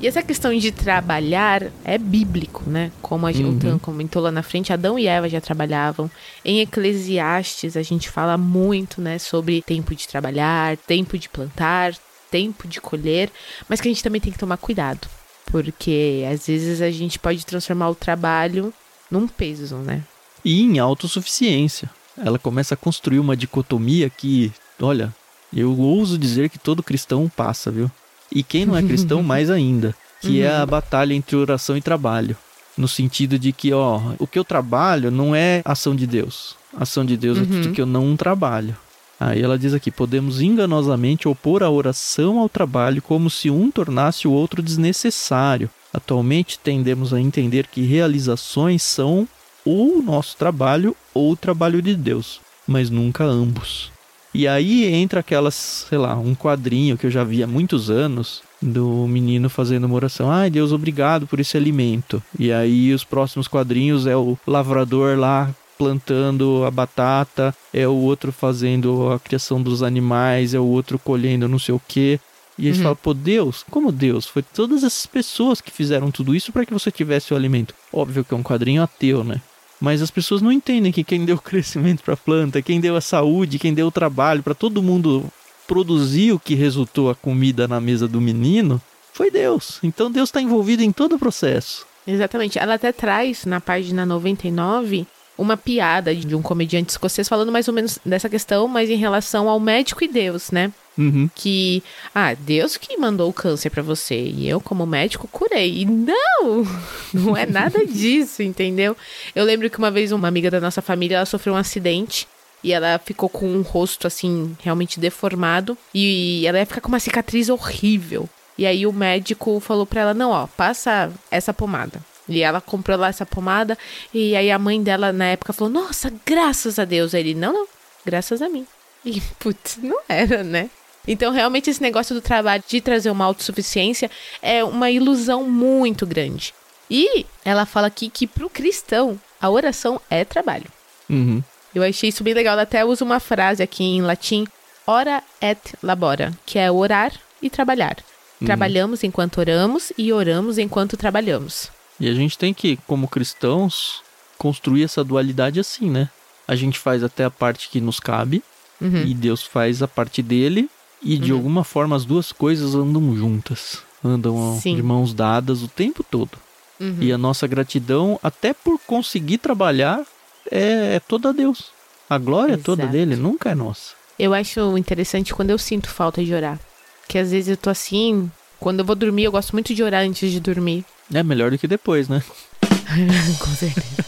[0.00, 2.90] E essa questão de trabalhar é bíblico, né?
[3.02, 3.78] Como a gente Uhum.
[3.78, 6.10] comentou lá na frente, Adão e Eva já trabalhavam.
[6.42, 11.94] Em Eclesiastes, a gente fala muito, né, sobre tempo de trabalhar, tempo de plantar,
[12.30, 13.30] tempo de colher,
[13.68, 15.06] mas que a gente também tem que tomar cuidado,
[15.46, 18.72] porque às vezes a gente pode transformar o trabalho
[19.10, 20.02] num peso, né?
[20.42, 21.90] E em autossuficiência.
[22.16, 25.12] Ela começa a construir uma dicotomia que, olha,
[25.54, 27.90] eu ouso dizer que todo cristão passa, viu?
[28.32, 29.94] E quem não é cristão, mais ainda.
[30.20, 32.36] Que é a batalha entre oração e trabalho.
[32.76, 36.56] No sentido de que, ó, o que eu trabalho não é ação de Deus.
[36.76, 38.76] Ação de Deus é tudo que eu não trabalho.
[39.18, 44.26] Aí ela diz aqui: podemos enganosamente opor a oração ao trabalho como se um tornasse
[44.26, 45.68] o outro desnecessário.
[45.92, 49.28] Atualmente tendemos a entender que realizações são
[49.64, 53.92] ou o nosso trabalho ou o trabalho de Deus, mas nunca ambos.
[54.32, 58.42] E aí entra aquelas, sei lá, um quadrinho que eu já vi há muitos anos
[58.62, 60.30] do menino fazendo uma oração.
[60.30, 62.22] Ai, Deus, obrigado por esse alimento.
[62.38, 68.30] E aí os próximos quadrinhos é o lavrador lá plantando a batata, é o outro
[68.30, 72.20] fazendo a criação dos animais, é o outro colhendo não sei o quê.
[72.58, 72.82] E eles Uhum.
[72.82, 74.26] falam, pô, Deus, como Deus?
[74.26, 77.74] Foi todas essas pessoas que fizeram tudo isso para que você tivesse o alimento.
[77.90, 79.40] Óbvio que é um quadrinho ateu, né?
[79.80, 82.96] Mas as pessoas não entendem que quem deu o crescimento para a planta, quem deu
[82.96, 85.24] a saúde, quem deu o trabalho para todo mundo
[85.66, 88.80] produzir o que resultou a comida na mesa do menino,
[89.12, 89.78] foi Deus.
[89.82, 91.86] Então Deus está envolvido em todo o processo.
[92.06, 92.58] Exatamente.
[92.58, 95.06] Ela até traz na página 99
[95.38, 99.48] uma piada de um comediante escocês falando mais ou menos dessa questão, mas em relação
[99.48, 100.70] ao médico e Deus, né?
[101.00, 101.30] Uhum.
[101.34, 101.82] Que,
[102.14, 105.78] ah, Deus que mandou o câncer pra você e eu, como médico, curei.
[105.78, 106.66] E não!
[107.14, 108.94] Não é nada disso, entendeu?
[109.34, 112.28] Eu lembro que uma vez uma amiga da nossa família ela sofreu um acidente
[112.62, 117.00] e ela ficou com um rosto assim, realmente deformado e ela ia ficar com uma
[117.00, 118.28] cicatriz horrível.
[118.58, 121.98] E aí o médico falou pra ela: não, ó, passa essa pomada.
[122.28, 123.76] E ela comprou lá essa pomada.
[124.12, 127.14] E aí a mãe dela, na época, falou: Nossa, graças a Deus.
[127.14, 127.66] Aí ele: Não, não,
[128.04, 128.66] graças a mim.
[129.04, 130.68] E, putz, não era, né?
[131.06, 134.10] Então, realmente, esse negócio do trabalho de trazer uma autossuficiência
[134.42, 136.54] é uma ilusão muito grande.
[136.90, 140.66] E ela fala aqui que pro cristão, a oração é trabalho.
[141.08, 141.42] Uhum.
[141.74, 142.54] Eu achei isso bem legal.
[142.54, 144.46] Ela até usa uma frase aqui em latim:
[144.86, 147.96] ora et labora, que é orar e trabalhar.
[148.44, 151.70] Trabalhamos enquanto oramos e oramos enquanto trabalhamos.
[151.98, 154.02] E a gente tem que, como cristãos,
[154.38, 156.08] construir essa dualidade assim, né?
[156.48, 158.42] A gente faz até a parte que nos cabe
[158.80, 159.02] Uhum.
[159.04, 160.70] e Deus faz a parte dele
[161.02, 164.76] e de alguma forma as duas coisas andam juntas, andam Sim.
[164.76, 166.38] de mãos dadas o tempo todo.
[166.78, 166.96] Uhum.
[167.00, 170.02] E a nossa gratidão, até por conseguir trabalhar,
[170.50, 171.66] é, é toda a Deus.
[172.08, 172.92] A glória é toda Exato.
[172.96, 173.92] dele, nunca é nossa.
[174.18, 176.58] Eu acho interessante quando eu sinto falta de orar.
[177.02, 180.02] porque às vezes eu tô assim, quando eu vou dormir, eu gosto muito de orar
[180.02, 180.84] antes de dormir.
[181.12, 182.22] É melhor do que depois, né?
[183.38, 184.04] com certeza.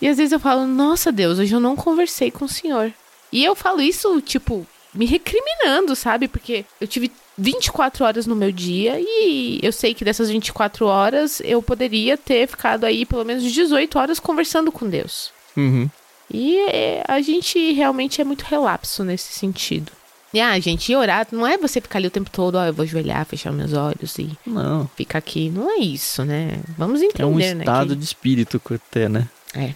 [0.00, 2.92] e às vezes eu falo, nossa Deus, hoje eu não conversei com o Senhor.
[3.30, 6.28] E eu falo isso, tipo, me recriminando, sabe?
[6.28, 11.40] Porque eu tive 24 horas no meu dia e eu sei que dessas 24 horas
[11.44, 15.30] eu poderia ter ficado aí pelo menos 18 horas conversando com Deus.
[15.56, 15.88] Uhum.
[16.30, 19.92] E é, a gente realmente é muito relapso nesse sentido.
[20.34, 22.72] E, ah, gente, e orar não é você ficar ali o tempo todo, ó, eu
[22.72, 24.88] vou ajoelhar, fechar meus olhos e Não.
[24.96, 25.50] ficar aqui.
[25.50, 26.58] Não é isso, né?
[26.78, 27.52] Vamos entender, É um né?
[27.58, 29.28] estado que- de espírito até, né?
[29.54, 29.74] É.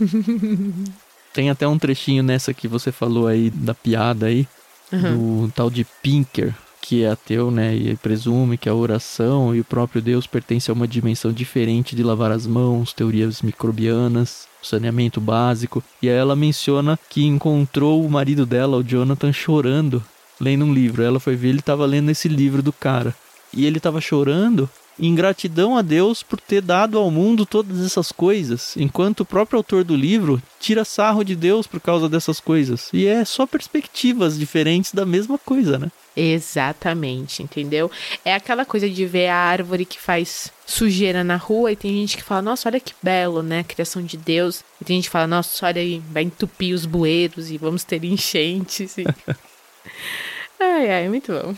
[1.32, 4.46] Tem até um trechinho nessa que você falou aí da piada aí,
[4.92, 5.46] Uhum.
[5.46, 7.74] do tal de Pinker, que é ateu, né?
[7.74, 12.02] E presume que a oração e o próprio Deus pertencem a uma dimensão diferente de
[12.02, 15.82] lavar as mãos, teorias microbianas, saneamento básico.
[16.02, 20.04] E aí ela menciona que encontrou o marido dela, o Jonathan, chorando,
[20.38, 21.02] lendo um livro.
[21.02, 23.14] Ela foi ver, ele estava lendo esse livro do cara.
[23.54, 24.68] E ele estava chorando
[25.02, 29.56] em gratidão a Deus por ter dado ao mundo todas essas coisas, enquanto o próprio
[29.56, 32.88] autor do livro tira sarro de Deus por causa dessas coisas.
[32.92, 35.90] E é só perspectivas diferentes da mesma coisa, né?
[36.14, 37.90] Exatamente, entendeu?
[38.24, 42.16] É aquela coisa de ver a árvore que faz sujeira na rua e tem gente
[42.16, 43.64] que fala, nossa, olha que belo, né?
[43.64, 44.62] Criação de Deus.
[44.80, 48.04] E tem gente que fala, nossa, olha aí, vai entupir os bueiros e vamos ter
[48.04, 48.98] enchentes.
[48.98, 49.04] E...
[50.60, 51.54] ai, ai, muito bom.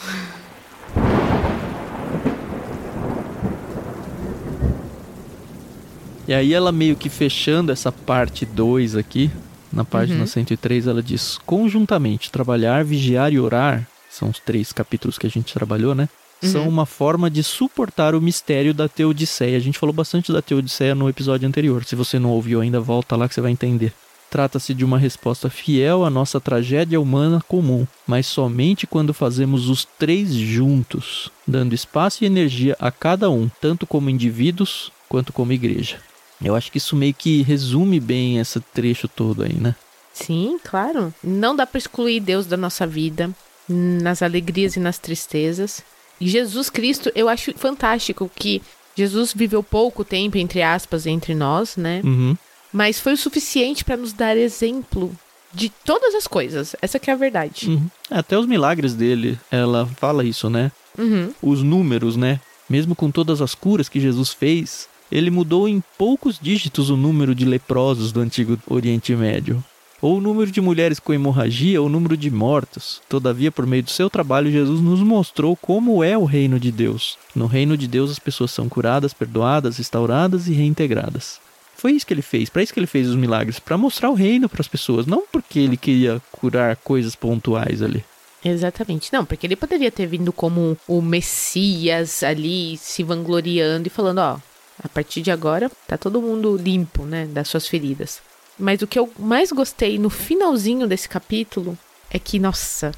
[6.26, 9.30] E aí ela meio que fechando essa parte 2 aqui,
[9.72, 10.26] na página Uhum.
[10.26, 15.52] 103, ela diz: conjuntamente, trabalhar, vigiar e orar, são os três capítulos que a gente
[15.52, 16.08] trabalhou, né?
[16.42, 16.68] São Uhum.
[16.68, 19.56] uma forma de suportar o mistério da Teodiceia.
[19.56, 21.84] A gente falou bastante da Teodiceia no episódio anterior.
[21.84, 23.92] Se você não ouviu ainda, volta lá que você vai entender.
[24.30, 29.86] Trata-se de uma resposta fiel à nossa tragédia humana comum, mas somente quando fazemos os
[29.98, 35.98] três juntos, dando espaço e energia a cada um, tanto como indivíduos quanto como igreja.
[36.42, 39.74] Eu acho que isso meio que resume bem esse trecho todo aí, né?
[40.12, 41.12] Sim, claro.
[41.22, 43.30] Não dá para excluir Deus da nossa vida,
[43.68, 45.82] nas alegrias e nas tristezas.
[46.20, 48.62] E Jesus Cristo, eu acho fantástico que
[48.96, 52.00] Jesus viveu pouco tempo, entre aspas, entre nós, né?
[52.04, 52.36] Uhum.
[52.72, 55.12] Mas foi o suficiente para nos dar exemplo
[55.52, 56.74] de todas as coisas.
[56.80, 57.70] Essa que é a verdade.
[57.70, 57.88] Uhum.
[58.10, 60.70] Até os milagres dele, ela fala isso, né?
[60.98, 61.32] Uhum.
[61.42, 62.40] Os números, né?
[62.68, 67.34] Mesmo com todas as curas que Jesus fez, ele mudou em poucos dígitos o número
[67.34, 69.62] de leprosos do antigo Oriente Médio.
[70.00, 73.00] Ou o número de mulheres com hemorragia, ou o número de mortos.
[73.08, 77.16] Todavia, por meio do seu trabalho, Jesus nos mostrou como é o reino de Deus.
[77.34, 81.40] No reino de Deus, as pessoas são curadas, perdoadas, restauradas e reintegradas.
[81.76, 84.14] Foi isso que ele fez, para isso que ele fez os milagres, para mostrar o
[84.14, 88.04] reino para as pessoas, não porque ele queria curar coisas pontuais ali.
[88.44, 89.12] Exatamente.
[89.12, 94.38] Não, porque ele poderia ter vindo como o Messias ali, se vangloriando e falando, ó,
[94.82, 98.20] a partir de agora tá todo mundo limpo, né, das suas feridas.
[98.58, 101.76] Mas o que eu mais gostei no finalzinho desse capítulo
[102.10, 102.92] é que, nossa,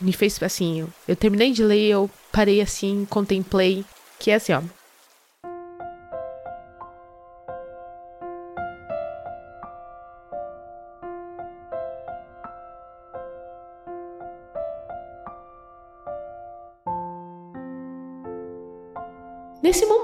[0.00, 3.84] me fez assim, eu, eu terminei de ler, eu parei assim, contemplei,
[4.18, 4.62] que é assim, ó.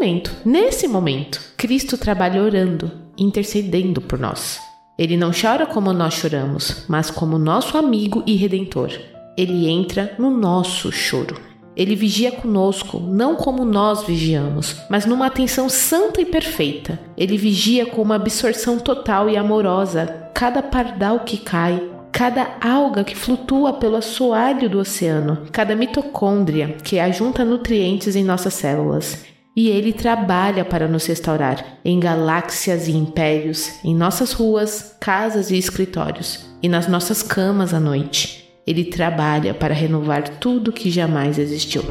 [0.06, 4.60] Momento, nesse momento, Cristo trabalha orando, intercedendo por nós.
[4.96, 8.92] Ele não chora como nós choramos, mas como nosso amigo e redentor.
[9.36, 11.40] Ele entra no nosso choro.
[11.76, 17.00] Ele vigia conosco, não como nós vigiamos, mas numa atenção santa e perfeita.
[17.16, 21.82] Ele vigia com uma absorção total e amorosa cada pardal que cai,
[22.12, 28.54] cada alga que flutua pelo assoalho do oceano, cada mitocôndria que ajunta nutrientes em nossas
[28.54, 29.35] células.
[29.56, 35.56] E ele trabalha para nos restaurar em galáxias e impérios, em nossas ruas, casas e
[35.56, 38.46] escritórios, e nas nossas camas à noite.
[38.66, 41.82] Ele trabalha para renovar tudo que jamais existiu.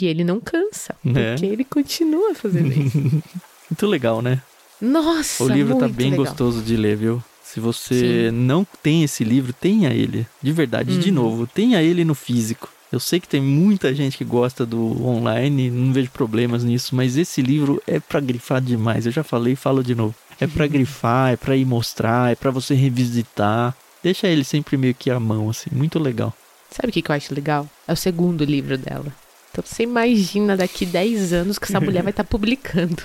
[0.00, 1.32] E ele não cansa, Né?
[1.32, 2.98] porque ele continua fazendo isso.
[3.68, 4.40] Muito legal, né?
[4.80, 6.24] Nossa, O livro tá bem legal.
[6.26, 7.22] gostoso de ler, viu?
[7.52, 10.26] Se você não tem esse livro, tenha ele.
[10.42, 11.14] De verdade, de Uhum.
[11.14, 12.68] novo, tenha ele no físico.
[12.92, 17.16] Eu sei que tem muita gente que gosta do online, não vejo problemas nisso, mas
[17.16, 19.06] esse livro é pra grifar demais.
[19.06, 20.14] Eu já falei e falo de novo.
[20.40, 23.74] É pra grifar, é pra ir mostrar, é pra você revisitar.
[24.02, 26.32] Deixa ele sempre meio que à mão, assim, muito legal.
[26.70, 27.68] Sabe o que, que eu acho legal?
[27.86, 29.06] É o segundo livro dela.
[29.50, 33.02] Então você imagina daqui 10 anos que essa mulher vai estar publicando.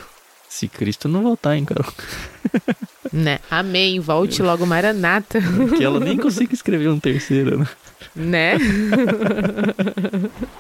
[0.54, 1.92] Se Cristo não voltar, hein, Carol?
[3.12, 3.40] Né?
[3.50, 4.00] Amém.
[4.00, 5.40] Volte logo, Maranata.
[5.76, 7.68] que ela nem consiga escrever um terceiro, né?
[8.16, 8.58] Né?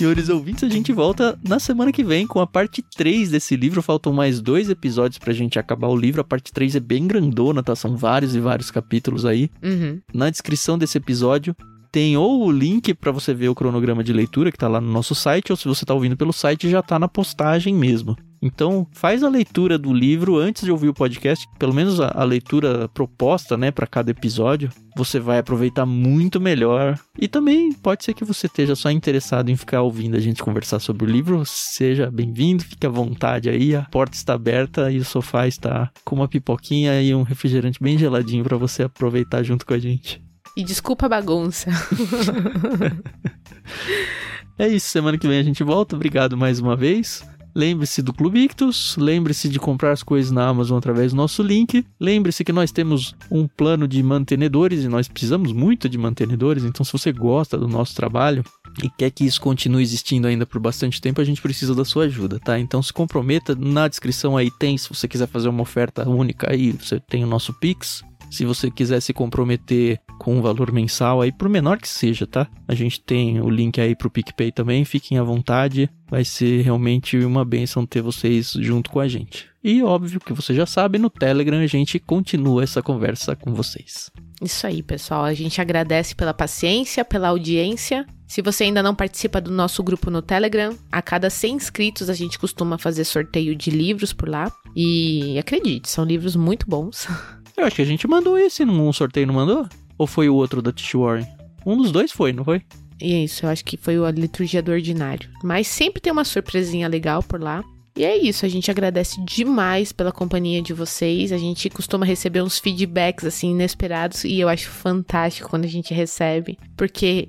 [0.00, 3.82] Senhores ouvintes, a gente volta na semana que vem com a parte 3 desse livro.
[3.82, 6.22] Faltam mais dois episódios pra gente acabar o livro.
[6.22, 7.76] A parte 3 é bem grandona, tá?
[7.76, 9.50] São vários e vários capítulos aí.
[9.62, 10.00] Uhum.
[10.10, 11.54] Na descrição desse episódio
[11.92, 14.90] tem ou o link para você ver o cronograma de leitura que tá lá no
[14.90, 18.16] nosso site, ou se você tá ouvindo pelo site, já tá na postagem mesmo.
[18.42, 22.24] Então, faz a leitura do livro antes de ouvir o podcast, pelo menos a, a
[22.24, 24.70] leitura proposta, né, para cada episódio.
[24.96, 26.98] Você vai aproveitar muito melhor.
[27.18, 30.80] E também pode ser que você esteja só interessado em ficar ouvindo a gente conversar
[30.80, 31.42] sobre o livro.
[31.44, 33.76] Seja bem-vindo, fique à vontade aí.
[33.76, 37.98] A porta está aberta e o sofá está com uma pipoquinha e um refrigerante bem
[37.98, 40.20] geladinho para você aproveitar junto com a gente.
[40.56, 41.70] E desculpa a bagunça.
[44.58, 45.94] é isso, semana que vem a gente volta.
[45.94, 47.22] Obrigado mais uma vez.
[47.54, 51.84] Lembre-se do Clube Ictus, lembre-se de comprar as coisas na Amazon através do nosso link.
[51.98, 56.84] Lembre-se que nós temos um plano de mantenedores e nós precisamos muito de mantenedores, então
[56.84, 58.44] se você gosta do nosso trabalho
[58.82, 62.04] e quer que isso continue existindo ainda por bastante tempo, a gente precisa da sua
[62.04, 62.58] ajuda, tá?
[62.58, 66.72] Então se comprometa, na descrição aí tem, se você quiser fazer uma oferta única aí,
[66.72, 71.32] você tem o nosso Pix, se você quiser se comprometer com um valor mensal aí,
[71.32, 72.46] por menor que seja, tá?
[72.68, 75.88] A gente tem o link aí pro PicPay também, fiquem à vontade.
[76.10, 79.48] Vai ser realmente uma benção ter vocês junto com a gente.
[79.64, 84.10] E óbvio que você já sabe, no Telegram a gente continua essa conversa com vocês.
[84.42, 85.24] Isso aí, pessoal.
[85.24, 88.06] A gente agradece pela paciência, pela audiência.
[88.26, 92.14] Se você ainda não participa do nosso grupo no Telegram, a cada 100 inscritos a
[92.14, 94.52] gente costuma fazer sorteio de livros por lá.
[94.76, 97.08] E acredite, são livros muito bons.
[97.56, 99.66] Eu acho que a gente mandou esse num sorteio, não mandou?
[100.00, 101.26] Ou foi o outro da Tish Warren?
[101.66, 102.62] Um dos dois foi, não foi?
[102.98, 105.28] E isso, eu acho que foi a liturgia do ordinário.
[105.44, 107.62] Mas sempre tem uma surpresinha legal por lá.
[107.94, 111.32] E é isso, a gente agradece demais pela companhia de vocês.
[111.32, 115.92] A gente costuma receber uns feedbacks assim inesperados e eu acho fantástico quando a gente
[115.92, 117.28] recebe, porque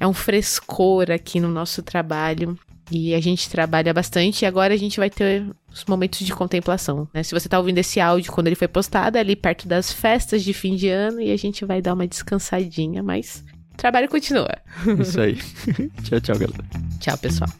[0.00, 2.58] é um frescor aqui no nosso trabalho.
[2.90, 7.08] E a gente trabalha bastante e agora a gente vai ter os momentos de contemplação,
[7.12, 7.22] né?
[7.22, 10.44] Se você tá ouvindo esse áudio quando ele foi postado, é ali perto das festas
[10.44, 14.56] de fim de ano e a gente vai dar uma descansadinha, mas o trabalho continua.
[15.00, 15.36] Isso aí.
[16.04, 16.64] tchau, tchau, galera.
[17.00, 17.50] Tchau, pessoal.